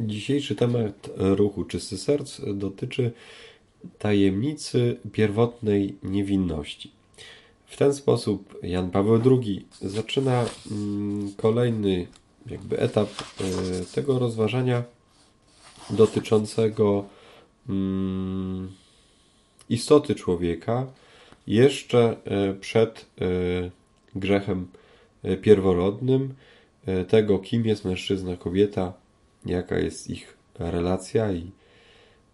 Dzisiejszy 0.00 0.54
temat 0.54 1.10
ruchu 1.16 1.64
Czysty 1.64 1.98
Serc 1.98 2.40
dotyczy 2.54 3.12
tajemnicy 3.98 4.96
pierwotnej 5.12 5.94
niewinności. 6.02 6.90
W 7.66 7.76
ten 7.76 7.94
sposób 7.94 8.58
Jan 8.62 8.90
Paweł 8.90 9.20
II 9.42 9.66
zaczyna 9.82 10.44
mm, 10.70 11.32
kolejny 11.36 12.06
jakby 12.46 12.78
etap 12.78 13.08
e, 13.10 13.44
tego 13.94 14.18
rozważania 14.18 14.82
dotyczącego 15.90 17.04
mm, 17.68 18.72
istoty 19.68 20.14
człowieka 20.14 20.86
jeszcze 21.46 22.16
e, 22.24 22.54
przed 22.54 23.06
e, 23.20 23.24
grzechem 24.14 24.66
pierworodnym, 25.42 26.34
tego 27.08 27.38
kim 27.38 27.66
jest 27.66 27.84
mężczyzna, 27.84 28.36
kobieta, 28.36 28.92
jaka 29.46 29.78
jest 29.78 30.10
ich 30.10 30.36
relacja 30.58 31.32
i 31.32 31.50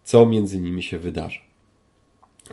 co 0.03 0.25
między 0.25 0.59
nimi 0.59 0.83
się 0.83 0.99
wydarza. 0.99 1.39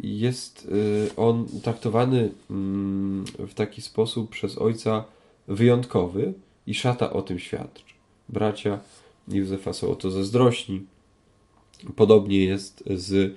jest 0.00 0.70
on 1.16 1.46
traktowany 1.62 2.30
mm, 2.50 3.24
w 3.38 3.54
taki 3.54 3.82
sposób 3.82 4.30
przez 4.30 4.58
ojca 4.58 5.04
wyjątkowy 5.48 6.32
i 6.66 6.74
szata 6.74 7.12
o 7.12 7.22
tym 7.22 7.38
świadczy. 7.38 7.84
Bracia 8.28 8.78
Józefa 9.28 9.72
są 9.72 9.90
o 9.90 9.94
to 9.94 10.10
zazdrośni. 10.10 10.86
Podobnie 11.96 12.44
jest 12.44 12.84
z, 12.90 13.34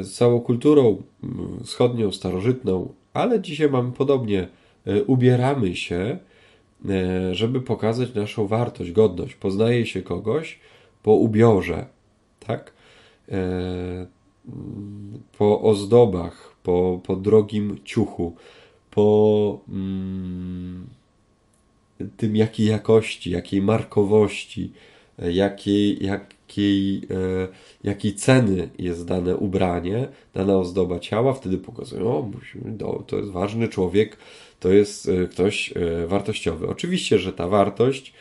z 0.00 0.12
całą 0.12 0.40
kulturą 0.40 1.02
wschodnią, 1.64 2.12
starożytną, 2.12 2.92
ale 3.12 3.40
dzisiaj 3.40 3.70
mamy 3.70 3.92
podobnie 3.92 4.48
E, 4.86 5.04
ubieramy 5.04 5.76
się, 5.76 6.18
e, 6.88 7.34
żeby 7.34 7.60
pokazać 7.60 8.14
naszą 8.14 8.46
wartość, 8.46 8.92
godność. 8.92 9.34
Poznaje 9.34 9.86
się 9.86 10.02
kogoś 10.02 10.58
po 11.02 11.12
ubiorze, 11.12 11.86
tak? 12.40 12.72
E, 13.28 14.06
po 15.38 15.62
ozdobach, 15.62 16.56
po, 16.62 17.00
po 17.06 17.16
drogim 17.16 17.78
ciuchu, 17.84 18.36
po 18.90 19.58
mm, 19.68 20.86
tym, 22.16 22.36
jakiej 22.36 22.66
jakości, 22.66 23.30
jakiej 23.30 23.62
markowości, 23.62 24.72
jakiej, 25.18 26.04
jakiej, 26.52 27.02
e, 27.10 27.48
jakiej 27.84 28.14
ceny 28.14 28.68
jest 28.78 29.06
dane 29.06 29.36
ubranie, 29.36 30.08
dana 30.34 30.56
ozdoba 30.56 30.98
ciała, 30.98 31.32
wtedy 31.32 31.58
pokazują, 31.58 32.18
o, 32.18 32.22
musimy, 32.22 32.78
to 33.06 33.16
jest 33.16 33.30
ważny 33.30 33.68
człowiek, 33.68 34.16
to 34.60 34.68
jest 34.68 35.08
e, 35.08 35.26
ktoś 35.26 35.72
e, 35.76 36.06
wartościowy. 36.06 36.68
Oczywiście, 36.68 37.18
że 37.18 37.32
ta 37.32 37.48
wartość 37.48 38.12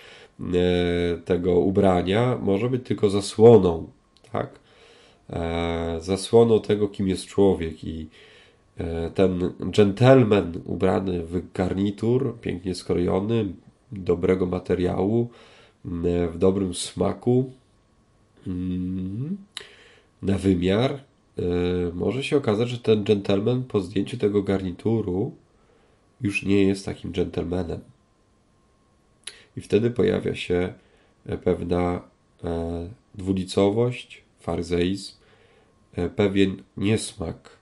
tego 1.25 1.59
ubrania 1.59 2.37
może 2.41 2.69
być 2.69 2.85
tylko 2.85 3.09
zasłoną, 3.09 3.87
tak? 4.31 4.59
Zasłoną 5.99 6.61
tego, 6.61 6.87
kim 6.87 7.07
jest 7.07 7.25
człowiek 7.25 7.83
i 7.83 8.07
ten 9.15 9.53
gentleman 9.59 10.61
ubrany 10.65 11.23
w 11.23 11.51
garnitur, 11.53 12.39
pięknie 12.41 12.75
skrojony, 12.75 13.45
dobrego 13.91 14.45
materiału, 14.45 15.29
w 15.85 16.37
dobrym 16.37 16.73
smaku, 16.73 17.51
na 20.21 20.37
wymiar, 20.37 20.91
e, 20.91 21.01
może 21.93 22.23
się 22.23 22.37
okazać, 22.37 22.69
że 22.69 22.77
ten 22.77 23.03
gentleman 23.03 23.63
po 23.63 23.81
zdjęciu 23.81 24.17
tego 24.17 24.43
garnituru 24.43 25.35
już 26.21 26.43
nie 26.43 26.63
jest 26.63 26.85
takim 26.85 27.11
gentlemanem. 27.11 27.79
I 29.57 29.61
wtedy 29.61 29.91
pojawia 29.91 30.35
się 30.35 30.73
e, 31.25 31.37
pewna 31.37 32.01
e, 32.43 32.89
dwulicowość, 33.15 34.23
faryzeizm, 34.39 35.13
pewien 36.15 36.63
niesmak. 36.77 37.61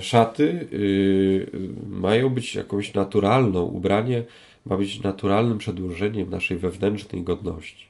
Szaty 0.00 0.68
y, 0.72 1.46
mają 1.88 2.30
być 2.30 2.54
jakąś 2.54 2.94
naturalną, 2.94 3.62
ubranie 3.62 4.24
ma 4.66 4.76
być 4.76 5.02
naturalnym 5.02 5.58
przedłużeniem 5.58 6.30
naszej 6.30 6.58
wewnętrznej 6.58 7.22
godności. 7.22 7.86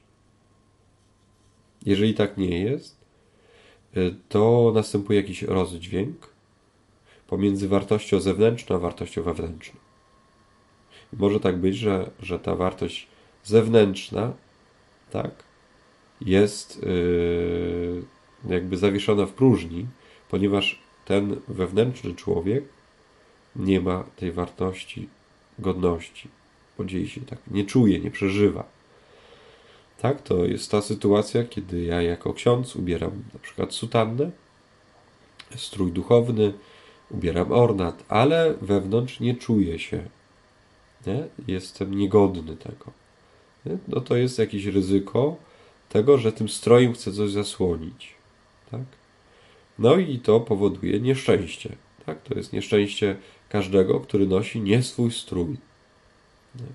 Jeżeli 1.87 2.13
tak 2.13 2.37
nie 2.37 2.59
jest, 2.59 2.97
y, 3.97 4.15
to 4.29 4.71
następuje 4.75 5.19
jakiś 5.19 5.41
rozdźwięk 5.41 6.27
pomiędzy 7.27 7.67
wartością 7.67 8.19
zewnętrzną 8.19 8.75
a 8.75 8.79
wartością 8.79 9.23
wewnętrzną. 9.23 9.79
Może 11.13 11.39
tak 11.39 11.57
być, 11.57 11.77
że, 11.77 12.11
że 12.19 12.39
ta 12.39 12.55
wartość 12.55 13.07
zewnętrzna, 13.43 14.33
tak, 15.11 15.43
jest 16.21 16.83
yy, 16.83 18.03
jakby 18.49 18.77
zawieszona 18.77 19.25
w 19.25 19.33
próżni, 19.33 19.85
ponieważ 20.29 20.81
ten 21.05 21.41
wewnętrzny 21.47 22.15
człowiek 22.15 22.63
nie 23.55 23.81
ma 23.81 24.03
tej 24.03 24.31
wartości 24.31 25.09
godności, 25.59 26.29
podzieli 26.77 27.09
się 27.09 27.21
tak, 27.21 27.39
nie 27.51 27.65
czuje, 27.65 27.99
nie 27.99 28.11
przeżywa. 28.11 28.76
Tak, 30.01 30.21
to 30.21 30.45
jest 30.45 30.71
ta 30.71 30.81
sytuacja, 30.81 31.43
kiedy 31.43 31.83
ja 31.83 32.01
jako 32.01 32.33
ksiądz 32.33 32.75
ubieram 32.75 33.23
na 33.33 33.39
przykład 33.39 33.73
sutannę, 33.73 34.31
strój 35.55 35.91
duchowny, 35.91 36.53
ubieram 37.09 37.51
ornat, 37.51 38.03
ale 38.07 38.53
wewnątrz 38.61 39.19
nie 39.19 39.35
czuję 39.35 39.79
się. 39.79 40.03
Nie? 41.07 41.27
Jestem 41.47 41.93
niegodny 41.93 42.57
tego. 42.57 42.91
Nie? 43.65 43.77
No 43.87 44.01
to 44.01 44.15
jest 44.15 44.39
jakieś 44.39 44.65
ryzyko 44.65 45.35
tego, 45.89 46.17
że 46.17 46.31
tym 46.31 46.49
strojem 46.49 46.93
chcę 46.93 47.11
coś 47.11 47.31
zasłonić. 47.31 48.15
Tak? 48.71 48.81
No 49.79 49.95
i 49.97 50.19
to 50.19 50.39
powoduje 50.39 50.99
nieszczęście. 50.99 51.75
Tak? 52.05 52.21
To 52.21 52.35
jest 52.35 52.53
nieszczęście 52.53 53.15
każdego, 53.49 53.99
który 53.99 54.27
nosi 54.27 54.61
nie 54.61 54.83
swój 54.83 55.11
strój 55.11 55.57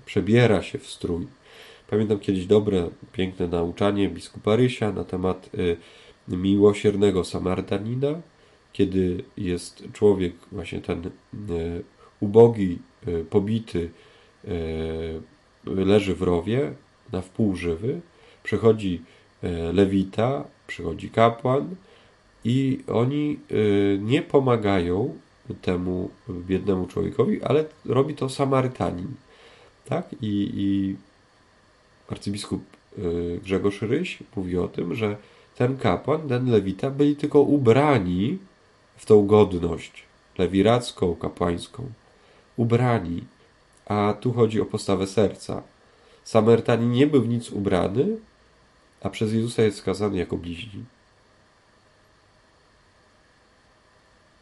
przebiera 0.05 0.63
się 0.63 0.79
w 0.79 0.87
strój. 0.87 1.27
Pamiętam 1.93 2.19
kiedyś 2.19 2.45
dobre, 2.45 2.89
piękne 3.11 3.47
nauczanie 3.47 4.09
biskupa 4.09 4.55
Rysia 4.55 4.91
na 4.91 5.03
temat 5.03 5.49
y, 5.55 5.77
miłosiernego 6.27 7.23
Samarytanina, 7.23 8.21
kiedy 8.71 9.23
jest 9.37 9.83
człowiek, 9.93 10.33
właśnie 10.51 10.81
ten 10.81 11.05
y, 11.05 11.83
ubogi, 12.19 12.79
y, 13.07 13.25
pobity, 13.25 13.89
leży 15.65 16.15
w 16.15 16.21
rowie, 16.21 16.73
na 17.11 17.21
wpół 17.21 17.55
żywy, 17.55 18.01
przychodzi 18.43 19.01
lewita, 19.73 20.43
przychodzi 20.67 21.09
kapłan 21.09 21.75
i 22.43 22.79
oni 22.87 23.39
nie 23.99 24.21
pomagają 24.21 25.17
temu 25.61 26.09
biednemu 26.29 26.87
człowiekowi, 26.87 27.43
ale 27.43 27.65
robi 27.85 28.15
to 28.15 28.29
Samarytanin. 28.29 29.07
Tak? 29.85 30.15
I, 30.21 30.51
i 30.55 30.95
arcybiskup 32.09 32.63
y, 32.97 33.39
Grzegorz 33.43 33.81
Ryś 33.81 34.19
mówi 34.35 34.57
o 34.57 34.67
tym, 34.67 34.95
że 34.95 35.17
ten 35.55 35.77
kapłan, 35.77 36.27
ten 36.29 36.51
lewita 36.51 36.89
byli 36.91 37.15
tylko 37.15 37.41
ubrani 37.41 38.37
w 38.97 39.05
tą 39.05 39.27
godność 39.27 40.03
lewiracką, 40.37 41.15
kapłańską. 41.15 41.91
Ubrani. 42.57 43.23
A 43.85 44.13
tu 44.21 44.33
chodzi 44.33 44.61
o 44.61 44.65
postawę 44.65 45.07
serca. 45.07 45.63
Samarytanin 46.23 46.91
nie 46.91 47.07
był 47.07 47.21
w 47.21 47.27
nic 47.27 47.51
ubrany, 47.51 48.17
a 49.01 49.09
przez 49.09 49.33
Jezusa 49.33 49.61
jest 49.61 49.77
skazany 49.77 50.17
jako 50.17 50.37
bliźni. 50.37 50.85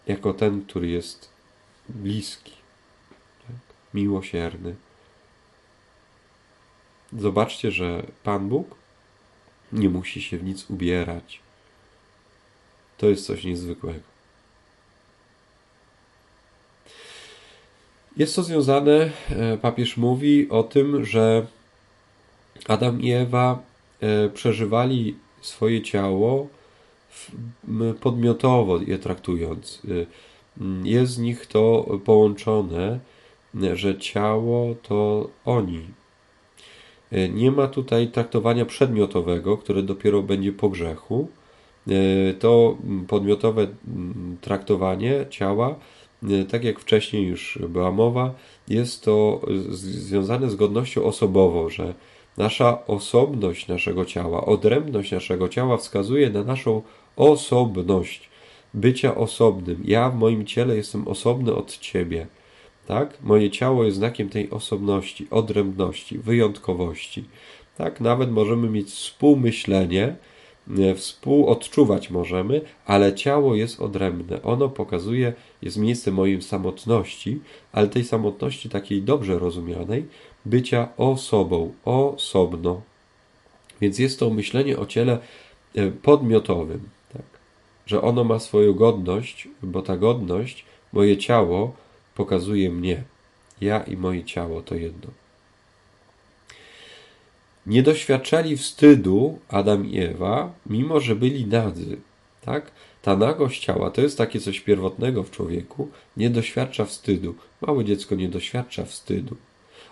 Jako 0.08 0.34
ten, 0.34 0.66
który 0.66 0.88
jest 0.88 1.30
bliski, 1.90 2.54
tak? 3.48 3.56
miłosierny. 3.94 4.76
Zobaczcie, 7.18 7.72
że 7.72 8.04
Pan 8.24 8.50
Bóg 8.50 8.76
nie 9.72 9.90
musi 9.90 10.22
się 10.22 10.38
w 10.38 10.44
nic 10.44 10.70
ubierać. 10.70 11.40
To 12.98 13.10
jest 13.10 13.26
coś 13.26 13.44
niezwykłego. 13.44 14.12
Jest 18.18 18.36
to 18.36 18.44
związane, 18.44 19.12
e, 19.30 19.58
papież 19.58 19.98
mówi 19.98 20.50
o 20.50 20.64
tym, 20.64 21.06
że 21.06 21.46
Adam 22.68 23.02
i 23.02 23.12
Ewa 23.12 23.60
e, 24.02 24.30
przeżywali 24.30 25.16
swoje 25.42 25.82
ciało 25.82 26.48
podmiotowo 28.02 28.78
je 28.78 29.00
traktując. 29.00 29.82
E, 29.86 30.06
jest 30.84 31.14
z 31.14 31.18
nich 31.18 31.46
to 31.46 31.86
połączone, 32.06 33.00
że 33.74 33.98
ciało 33.98 34.76
to 34.76 35.30
oni, 35.46 35.88
nie 37.34 37.52
ma 37.52 37.68
tutaj 37.68 38.08
traktowania 38.08 38.66
przedmiotowego, 38.66 39.58
które 39.58 39.84
dopiero 39.84 40.24
będzie 40.24 40.52
po 40.52 40.70
grzechu. 40.70 41.28
E, 41.88 42.34
to 42.34 42.78
podmiotowe 43.08 43.68
traktowanie 44.42 45.26
ciała, 45.30 45.76
e, 46.24 46.46
tak 46.46 46.64
jak 46.64 46.80
wcześniej 46.80 47.28
już 47.28 47.60
była 47.70 47.92
mowa, 47.92 48.34
jest 48.68 49.04
to 49.04 49.42
związane 49.72 50.50
z 50.50 50.56
godnością 50.56 51.04
osobową, 51.04 51.70
że 51.70 51.94
nasza 52.38 52.86
osobność 52.88 53.68
naszego 53.68 54.06
ciała, 54.06 54.46
odrębność 54.46 55.12
naszego 55.12 55.50
ciała 55.50 55.78
wskazuje 55.78 56.30
na 56.30 56.44
naszą 56.44 56.82
osobność, 57.16 58.30
bycia 58.74 59.16
osobnym. 59.16 59.82
Ja 59.86 60.10
w 60.10 60.16
moim 60.16 60.46
ciele 60.46 60.76
jestem 60.76 61.08
osobny 61.08 61.56
od 61.56 61.78
ciebie. 61.78 62.28
Tak? 62.88 63.18
Moje 63.24 63.50
ciało 63.50 63.84
jest 63.84 63.98
znakiem 63.98 64.30
tej 64.30 64.50
osobności, 64.50 65.28
odrębności, 65.32 66.18
wyjątkowości. 66.18 67.24
Tak? 67.78 68.02
Nawet 68.02 68.32
możemy 68.32 68.70
mieć 68.70 68.90
współmyślenie, 68.90 70.16
współodczuwać 70.96 72.10
możemy, 72.10 72.62
ale 72.86 73.16
ciało 73.16 73.56
jest 73.56 73.82
odrębne. 73.82 74.44
Ono 74.44 74.70
pokazuje, 74.70 75.34
jest 75.62 75.78
miejsce 75.78 76.12
mojej 76.12 76.42
samotności, 76.42 77.40
ale 77.72 77.88
tej 77.88 78.04
samotności 78.04 78.70
takiej 78.70 79.02
dobrze 79.02 79.40
rozumianej, 79.40 80.06
bycia 80.46 80.88
osobą, 80.98 81.74
osobno. 81.86 82.82
Więc 83.82 84.00
jest 84.00 84.20
to 84.20 84.30
myślenie 84.30 84.80
o 84.80 84.86
ciele 84.86 85.20
e, 85.76 85.92
podmiotowym, 85.92 86.90
tak? 87.14 87.26
że 87.86 88.02
ono 88.02 88.24
ma 88.24 88.40
swoją 88.40 88.74
godność, 88.74 89.48
bo 89.64 89.82
ta 89.82 89.98
godność, 89.98 90.66
moje 90.94 91.18
ciało, 91.18 91.74
pokazuje 92.22 92.70
mnie. 92.70 93.04
Ja 93.62 93.84
i 93.84 93.98
moje 93.98 94.24
ciało 94.24 94.62
to 94.62 94.76
jedno. 94.76 95.10
Nie 97.66 97.84
doświadczali 97.84 98.58
wstydu 98.58 99.40
Adam 99.50 99.86
i 99.86 100.00
Ewa, 100.00 100.54
mimo 100.66 101.00
że 101.00 101.16
byli 101.16 101.46
nadzy. 101.46 101.98
Tak? 102.42 102.72
Ta 103.02 103.16
nagość 103.16 103.66
ciała 103.66 103.92
to 103.92 104.02
jest 104.02 104.18
takie 104.18 104.40
coś 104.40 104.60
pierwotnego 104.60 105.24
w 105.24 105.32
człowieku. 105.32 105.90
Nie 106.18 106.30
doświadcza 106.30 106.86
wstydu. 106.86 107.36
Małe 107.62 107.86
dziecko 107.86 108.16
nie 108.16 108.30
doświadcza 108.30 108.86
wstydu. 108.86 109.36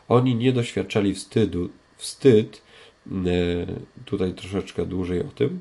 Oni 0.09 0.35
nie 0.35 0.53
doświadczali 0.53 1.13
wstydu. 1.13 1.69
Wstyd, 1.97 2.61
e, 3.07 3.11
tutaj 4.05 4.33
troszeczkę 4.33 4.85
dłużej 4.85 5.19
o 5.19 5.31
tym, 5.35 5.59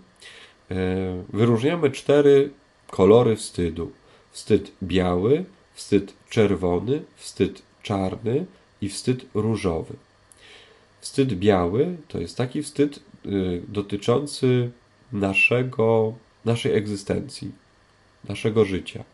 e, 0.71 0.75
wyróżniamy 1.32 1.91
cztery 1.91 2.50
kolory 2.91 3.37
wstydu. 3.37 3.93
Wstyd 4.31 4.73
biały, 4.82 5.44
wstyd 5.78 6.14
czerwony, 6.30 7.02
wstyd 7.16 7.62
czarny 7.82 8.46
i 8.80 8.88
wstyd 8.88 9.26
różowy. 9.34 9.94
Wstyd 11.00 11.34
biały 11.34 11.96
to 12.08 12.19
jest 12.19 12.36
taki 12.36 12.62
wstyd 12.62 13.00
y, 13.26 13.62
dotyczący 13.69 14.70
naszego, 15.12 16.14
naszej 16.44 16.72
egzystencji, 16.72 17.52
naszego 18.28 18.64
życia. 18.64 19.04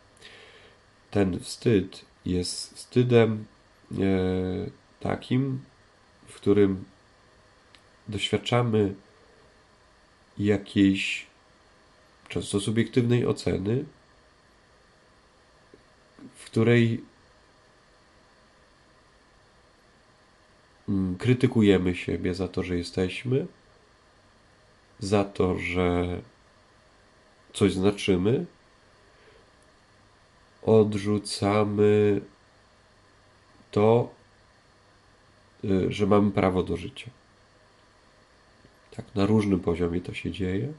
Ten 1.11 1.39
wstyd 1.39 2.05
jest 2.25 2.73
wstydem 2.73 3.45
y, 3.91 3.95
takim, 4.99 5.61
w 6.27 6.35
którym 6.35 6.85
doświadczamy 8.07 8.93
jakiejś 10.37 11.25
często 12.29 12.59
subiektywnej 12.59 13.25
oceny, 13.25 13.85
której 16.55 17.03
mm, 20.89 21.17
krytykujemy 21.17 21.95
siebie 21.95 22.33
za 22.33 22.47
to, 22.47 22.63
że 22.63 22.77
jesteśmy, 22.77 23.47
za 24.99 25.23
to, 25.23 25.59
że 25.59 26.21
coś 27.53 27.73
znaczymy, 27.73 28.45
odrzucamy 30.61 32.21
to, 33.71 34.09
y, 35.63 35.91
że 35.91 36.07
mamy 36.07 36.31
prawo 36.31 36.63
do 36.63 36.77
życia. 36.77 37.09
Tak, 38.91 39.15
na 39.15 39.25
różnym 39.25 39.59
poziomie 39.59 40.01
to 40.01 40.13
się 40.13 40.31
dzieje, 40.31 40.73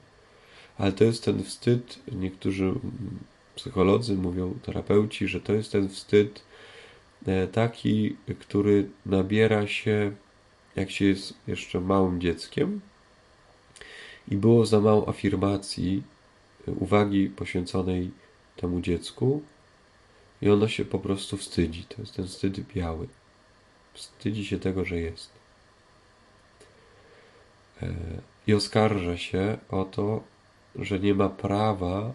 ale 0.78 0.92
to 0.92 1.04
jest 1.04 1.24
ten 1.24 1.44
wstyd. 1.44 1.98
Niektórzy 2.12 2.64
mm, 2.64 3.18
psycholodzy 3.56 4.14
mówią, 4.14 4.54
terapeuci, 4.62 5.28
że 5.28 5.40
to 5.40 5.52
jest 5.52 5.72
ten 5.72 5.88
wstyd 5.88 6.42
e, 7.26 7.46
taki, 7.46 8.16
który 8.40 8.88
nabiera 9.06 9.66
się, 9.66 10.12
jak 10.76 10.90
się 10.90 11.04
jest 11.04 11.34
jeszcze 11.46 11.80
małym 11.80 12.20
dzieckiem 12.20 12.80
i 14.28 14.36
było 14.36 14.66
za 14.66 14.80
mało 14.80 15.08
afirmacji, 15.08 16.02
e, 16.68 16.70
uwagi 16.70 17.28
poświęconej 17.28 18.10
temu 18.56 18.80
dziecku 18.80 19.42
i 20.42 20.50
ono 20.50 20.68
się 20.68 20.84
po 20.84 20.98
prostu 20.98 21.36
wstydzi. 21.36 21.84
To 21.84 22.02
jest 22.02 22.14
ten 22.14 22.26
wstyd 22.26 22.60
biały. 22.60 23.08
Wstydzi 23.94 24.44
się 24.44 24.58
tego, 24.58 24.84
że 24.84 25.00
jest. 25.00 25.30
E, 27.82 27.94
I 28.46 28.54
oskarża 28.54 29.16
się 29.16 29.58
o 29.70 29.84
to, 29.84 30.22
że 30.76 31.00
nie 31.00 31.14
ma 31.14 31.28
prawa 31.28 32.12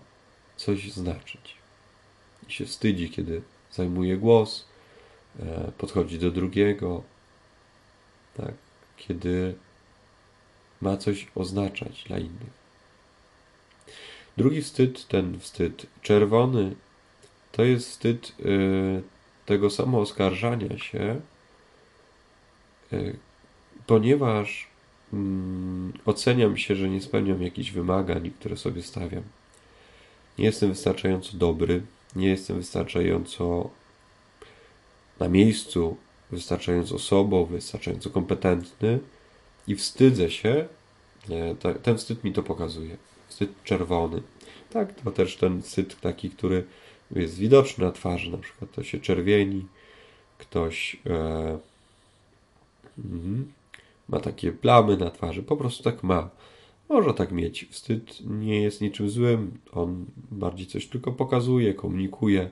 coś 0.61 0.91
znaczyć. 0.91 1.55
I 2.49 2.51
się 2.51 2.65
wstydzi, 2.65 3.09
kiedy 3.09 3.41
zajmuje 3.71 4.17
głos, 4.17 4.65
e, 5.39 5.71
podchodzi 5.77 6.19
do 6.19 6.31
drugiego, 6.31 7.03
tak, 8.37 8.53
kiedy 8.97 9.55
ma 10.81 10.97
coś 10.97 11.27
oznaczać 11.35 12.03
dla 12.07 12.17
innych. 12.17 12.61
Drugi 14.37 14.61
wstyd, 14.61 15.07
ten 15.07 15.39
wstyd 15.39 15.85
czerwony, 16.01 16.75
to 17.51 17.63
jest 17.63 17.89
wstyd 17.89 18.31
e, 18.39 18.43
tego 19.45 19.69
samooskarżania 19.69 20.77
się, 20.77 21.21
e, 22.93 22.97
ponieważ 23.87 24.67
mm, 25.13 25.93
oceniam 26.05 26.57
się, 26.57 26.75
że 26.75 26.89
nie 26.89 27.01
spełniam 27.01 27.41
jakichś 27.41 27.71
wymagań, 27.71 28.31
które 28.39 28.57
sobie 28.57 28.83
stawiam. 28.83 29.23
Nie 30.41 30.47
jestem 30.47 30.69
wystarczająco 30.69 31.37
dobry, 31.37 31.81
nie 32.15 32.27
jestem 32.27 32.57
wystarczająco 32.57 33.69
na 35.19 35.27
miejscu, 35.27 35.97
wystarczająco 36.31 36.99
sobą, 36.99 37.45
wystarczająco 37.45 38.09
kompetentny, 38.09 38.99
i 39.67 39.75
wstydzę 39.75 40.31
się, 40.31 40.67
ten 41.83 41.97
wstyd 41.97 42.23
mi 42.23 42.33
to 42.33 42.43
pokazuje. 42.43 42.97
Wstyd 43.27 43.63
czerwony. 43.63 44.21
Tak, 44.69 44.93
to 44.93 45.11
też 45.11 45.35
ten 45.35 45.61
wstyd 45.61 45.99
taki, 45.99 46.29
który 46.29 46.63
jest 47.11 47.37
widoczny 47.37 47.85
na 47.85 47.91
twarzy, 47.91 48.31
na 48.31 48.37
przykład 48.37 48.71
to 48.71 48.83
się 48.83 48.99
czerwieni, 48.99 49.65
ktoś 50.37 50.97
e, 51.05 51.59
mm, 52.97 53.53
ma 54.09 54.19
takie 54.19 54.51
plamy 54.51 54.97
na 54.97 55.11
twarzy, 55.11 55.43
po 55.43 55.57
prostu 55.57 55.83
tak 55.83 56.03
ma. 56.03 56.29
Może 56.91 57.13
tak 57.13 57.31
mieć. 57.31 57.65
Wstyd 57.69 58.21
nie 58.25 58.61
jest 58.61 58.81
niczym 58.81 59.09
złym, 59.09 59.59
on 59.71 60.05
bardziej 60.31 60.67
coś 60.67 60.87
tylko 60.87 61.11
pokazuje, 61.11 61.73
komunikuje, 61.73 62.49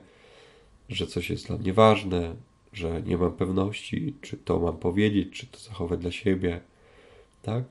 że 0.88 1.06
coś 1.06 1.30
jest 1.30 1.46
dla 1.46 1.58
mnie 1.58 1.72
ważne, 1.72 2.34
że 2.72 3.02
nie 3.02 3.18
mam 3.18 3.32
pewności, 3.32 4.14
czy 4.20 4.36
to 4.36 4.58
mam 4.58 4.76
powiedzieć, 4.76 5.28
czy 5.32 5.46
to 5.46 5.58
zachować 5.58 6.00
dla 6.00 6.10
siebie. 6.10 6.60
Tak? 7.42 7.64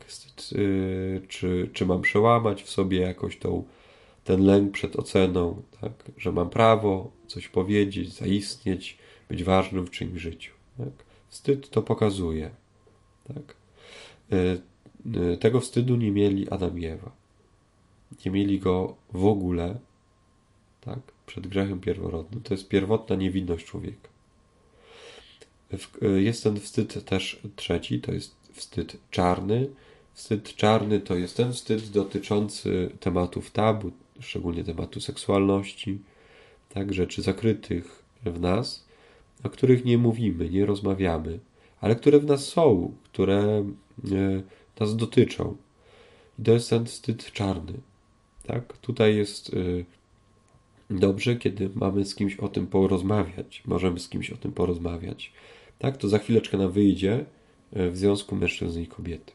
Y, 0.52 1.22
czy, 1.28 1.70
czy 1.74 1.86
mam 1.86 2.02
przełamać 2.02 2.64
w 2.64 2.70
sobie 2.70 3.00
jakoś 3.00 3.38
tą, 3.38 3.64
ten 4.24 4.46
lęk 4.46 4.72
przed 4.72 4.96
oceną, 4.96 5.62
tak? 5.82 5.92
że 6.18 6.32
mam 6.32 6.50
prawo 6.50 7.12
coś 7.28 7.48
powiedzieć, 7.48 8.14
zaistnieć, 8.14 8.98
być 9.30 9.44
ważnym 9.44 9.86
w 9.86 9.92
czyimś 9.92 10.22
życiu. 10.22 10.54
Tak? 10.78 10.94
Wstyd 11.30 11.70
to 11.70 11.82
pokazuje. 11.82 12.50
Tak? 13.28 13.56
Y, 14.34 14.36
y, 14.36 14.69
tego 15.40 15.60
wstydu 15.60 15.96
nie 15.96 16.12
mieli 16.12 16.50
Adam 16.50 16.80
i 16.80 16.86
Ewa. 16.86 17.12
Nie 18.26 18.32
mieli 18.32 18.60
go 18.60 18.96
w 19.14 19.26
ogóle 19.26 19.80
tak? 20.82 21.00
przed 21.26 21.48
grzechem 21.48 21.80
pierworodnym. 21.80 22.42
To 22.44 22.54
jest 22.54 22.68
pierwotna 22.68 23.16
niewinność 23.16 23.66
człowieka. 23.66 24.10
Jest 26.02 26.44
ten 26.44 26.60
wstyd 26.60 27.06
też 27.06 27.40
trzeci, 27.56 28.02
to 28.02 28.12
jest 28.12 28.36
wstyd 28.54 28.98
czarny. 29.12 29.70
Wstyd 30.14 30.56
czarny 30.56 31.00
to 31.00 31.16
jest 31.16 31.38
ten 31.38 31.54
wstyd 31.54 31.90
dotyczący 31.90 32.90
tematów 33.00 33.52
tabu, 33.52 33.92
szczególnie 34.20 34.64
tematu 34.64 35.02
seksualności, 35.02 36.00
tak, 36.74 36.94
rzeczy 36.94 37.22
zakrytych 37.22 38.04
w 38.26 38.40
nas, 38.40 38.86
o 39.44 39.50
których 39.50 39.86
nie 39.86 39.98
mówimy, 39.98 40.50
nie 40.50 40.66
rozmawiamy, 40.66 41.40
ale 41.82 41.96
które 41.96 42.20
w 42.20 42.26
nas 42.26 42.46
są, 42.46 42.94
które 43.04 43.66
e, 44.12 44.42
nas 44.80 44.96
dotyczą. 44.96 45.58
I 46.40 46.44
to 46.44 46.52
jest 46.52 46.70
ten 46.70 46.86
wstyd 46.86 47.32
czarny. 47.32 47.74
Tak? 48.44 48.78
Tutaj 48.78 49.16
jest 49.16 49.52
e, 49.54 49.84
dobrze, 50.90 51.36
kiedy 51.36 51.70
mamy 51.76 52.06
z 52.06 52.16
kimś 52.16 52.36
o 52.36 52.48
tym 52.50 52.68
porozmawiać, 52.68 53.64
możemy 53.66 54.00
z 54.00 54.10
kimś 54.10 54.30
o 54.30 54.38
tym 54.38 54.52
porozmawiać. 54.52 55.32
Tak, 55.80 55.98
to 55.98 56.08
za 56.10 56.20
chwileczkę 56.20 56.58
nam 56.58 56.72
wyjdzie 56.72 57.26
e, 57.74 57.90
w 57.92 57.98
związku 57.98 58.36
mężczyzny 58.36 58.82
i 58.82 58.88
kobiety. 58.88 59.32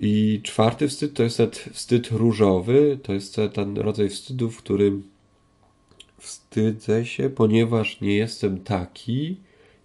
I 0.00 0.40
czwarty 0.42 0.88
wstyd 0.88 1.14
to 1.14 1.22
jest 1.22 1.36
ten 1.36 1.50
wstyd 1.72 2.10
różowy, 2.10 2.98
to 3.02 3.12
jest 3.12 3.40
ten 3.54 3.76
rodzaj 3.76 4.08
wstydu, 4.08 4.50
w 4.50 4.58
którym 4.58 5.02
wstydzę 6.18 7.06
się, 7.06 7.30
ponieważ 7.30 8.00
nie 8.00 8.16
jestem 8.16 8.60
taki, 8.60 9.36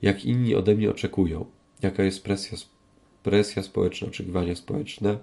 jak 0.02 0.26
inni 0.26 0.56
ode 0.56 0.76
mnie 0.76 0.90
oczekują. 0.90 1.46
Jaka 1.82 2.04
jest 2.04 2.24
presja, 2.24 2.58
presja 3.24 3.64
społeczna, 3.64 4.08
oczekiwania 4.08 4.56
społeczne 4.56 5.18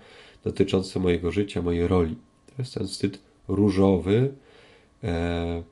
dotyczące 0.45 1.00
mojego 1.00 1.33
życia, 1.33 1.62
mojej 1.62 1.87
roli. 1.87 2.17
To 2.47 2.55
jest 2.59 2.75
ten 2.75 2.87
wstyd 2.87 3.19
różowy, 3.49 4.35
e, 5.05 5.62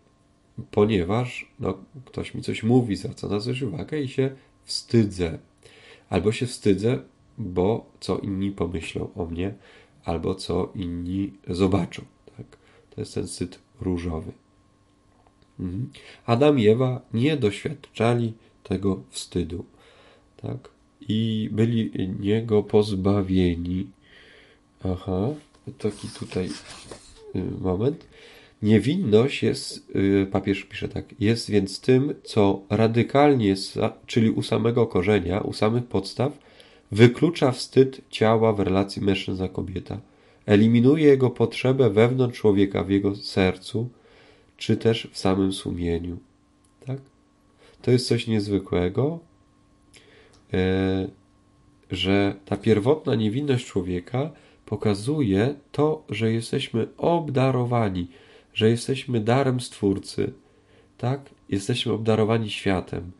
ponieważ 0.70 1.50
no, 1.60 1.78
ktoś 2.04 2.34
mi 2.34 2.42
coś 2.42 2.62
mówi, 2.62 2.96
zwraca 2.96 3.28
na 3.28 3.40
coś 3.40 3.62
uwagę 3.62 4.00
i 4.00 4.08
się 4.08 4.30
wstydzę. 4.64 5.38
Albo 6.08 6.32
się 6.32 6.46
wstydzę, 6.46 6.98
bo 7.38 7.86
co 8.00 8.18
inni 8.18 8.50
pomyślą 8.50 9.08
o 9.14 9.24
mnie, 9.24 9.54
albo 10.04 10.34
co 10.34 10.72
inni 10.74 11.32
zobaczą. 11.48 12.02
Tak? 12.36 12.46
To 12.90 13.00
jest 13.00 13.14
ten 13.14 13.26
wstyd 13.26 13.58
różowy. 13.80 14.32
Mhm. 15.60 15.90
Adam 16.26 16.58
i 16.58 16.68
Ewa 16.68 17.00
nie 17.14 17.36
doświadczali 17.36 18.32
tego 18.62 19.02
wstydu. 19.10 19.64
Tak? 20.36 20.73
I 21.08 21.48
byli 21.52 21.90
niego 22.20 22.62
pozbawieni. 22.62 23.86
Aha, 24.84 25.28
taki 25.78 26.08
tutaj 26.08 26.48
y, 27.36 27.42
moment. 27.60 28.06
Niewinność 28.62 29.42
jest, 29.42 29.90
y, 29.96 30.26
papież 30.32 30.64
pisze 30.64 30.88
tak, 30.88 31.04
jest 31.20 31.50
więc 31.50 31.80
tym, 31.80 32.14
co 32.24 32.62
radykalnie, 32.70 33.54
czyli 34.06 34.30
u 34.30 34.42
samego 34.42 34.86
korzenia, 34.86 35.40
u 35.40 35.52
samych 35.52 35.84
podstaw, 35.84 36.38
wyklucza 36.92 37.52
wstyd 37.52 38.00
ciała 38.10 38.52
w 38.52 38.60
relacji 38.60 39.02
mężczyzna-kobieta, 39.02 39.98
eliminuje 40.46 41.04
jego 41.04 41.30
potrzebę 41.30 41.90
wewnątrz 41.90 42.40
człowieka, 42.40 42.84
w 42.84 42.90
jego 42.90 43.16
sercu, 43.16 43.88
czy 44.56 44.76
też 44.76 45.08
w 45.12 45.18
samym 45.18 45.52
sumieniu. 45.52 46.16
Tak? 46.86 46.98
To 47.82 47.90
jest 47.90 48.08
coś 48.08 48.26
niezwykłego, 48.26 49.18
że 51.90 52.34
ta 52.44 52.56
pierwotna 52.56 53.14
niewinność 53.14 53.66
człowieka 53.66 54.30
pokazuje 54.66 55.54
to, 55.72 56.04
że 56.08 56.32
jesteśmy 56.32 56.86
obdarowani 56.96 58.08
że 58.54 58.70
jesteśmy 58.70 59.20
darem 59.20 59.60
Stwórcy, 59.60 60.32
tak? 60.98 61.30
Jesteśmy 61.48 61.92
obdarowani 61.92 62.50
światem. 62.50 63.12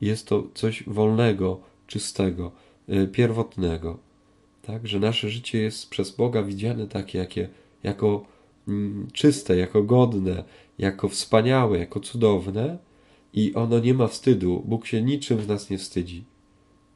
Jest 0.00 0.28
to 0.28 0.48
coś 0.54 0.84
wolnego, 0.86 1.60
czystego, 1.86 2.52
y, 2.88 3.08
pierwotnego, 3.08 3.98
tak? 4.62 4.88
Że 4.88 5.00
nasze 5.00 5.30
życie 5.30 5.58
jest 5.58 5.90
przez 5.90 6.10
Boga 6.10 6.42
widziane 6.42 6.86
takie, 6.86 7.18
jakie, 7.18 7.48
jako 7.82 8.26
mm, 8.68 9.08
czyste, 9.12 9.56
jako 9.56 9.82
godne, 9.82 10.44
jako 10.78 11.08
wspaniałe, 11.08 11.78
jako 11.78 12.00
cudowne 12.00 12.78
i 13.32 13.54
ono 13.54 13.78
nie 13.78 13.94
ma 13.94 14.06
wstydu. 14.06 14.62
Bóg 14.66 14.86
się 14.86 15.02
niczym 15.02 15.42
z 15.42 15.48
nas 15.48 15.70
nie 15.70 15.78
wstydzi. 15.78 16.24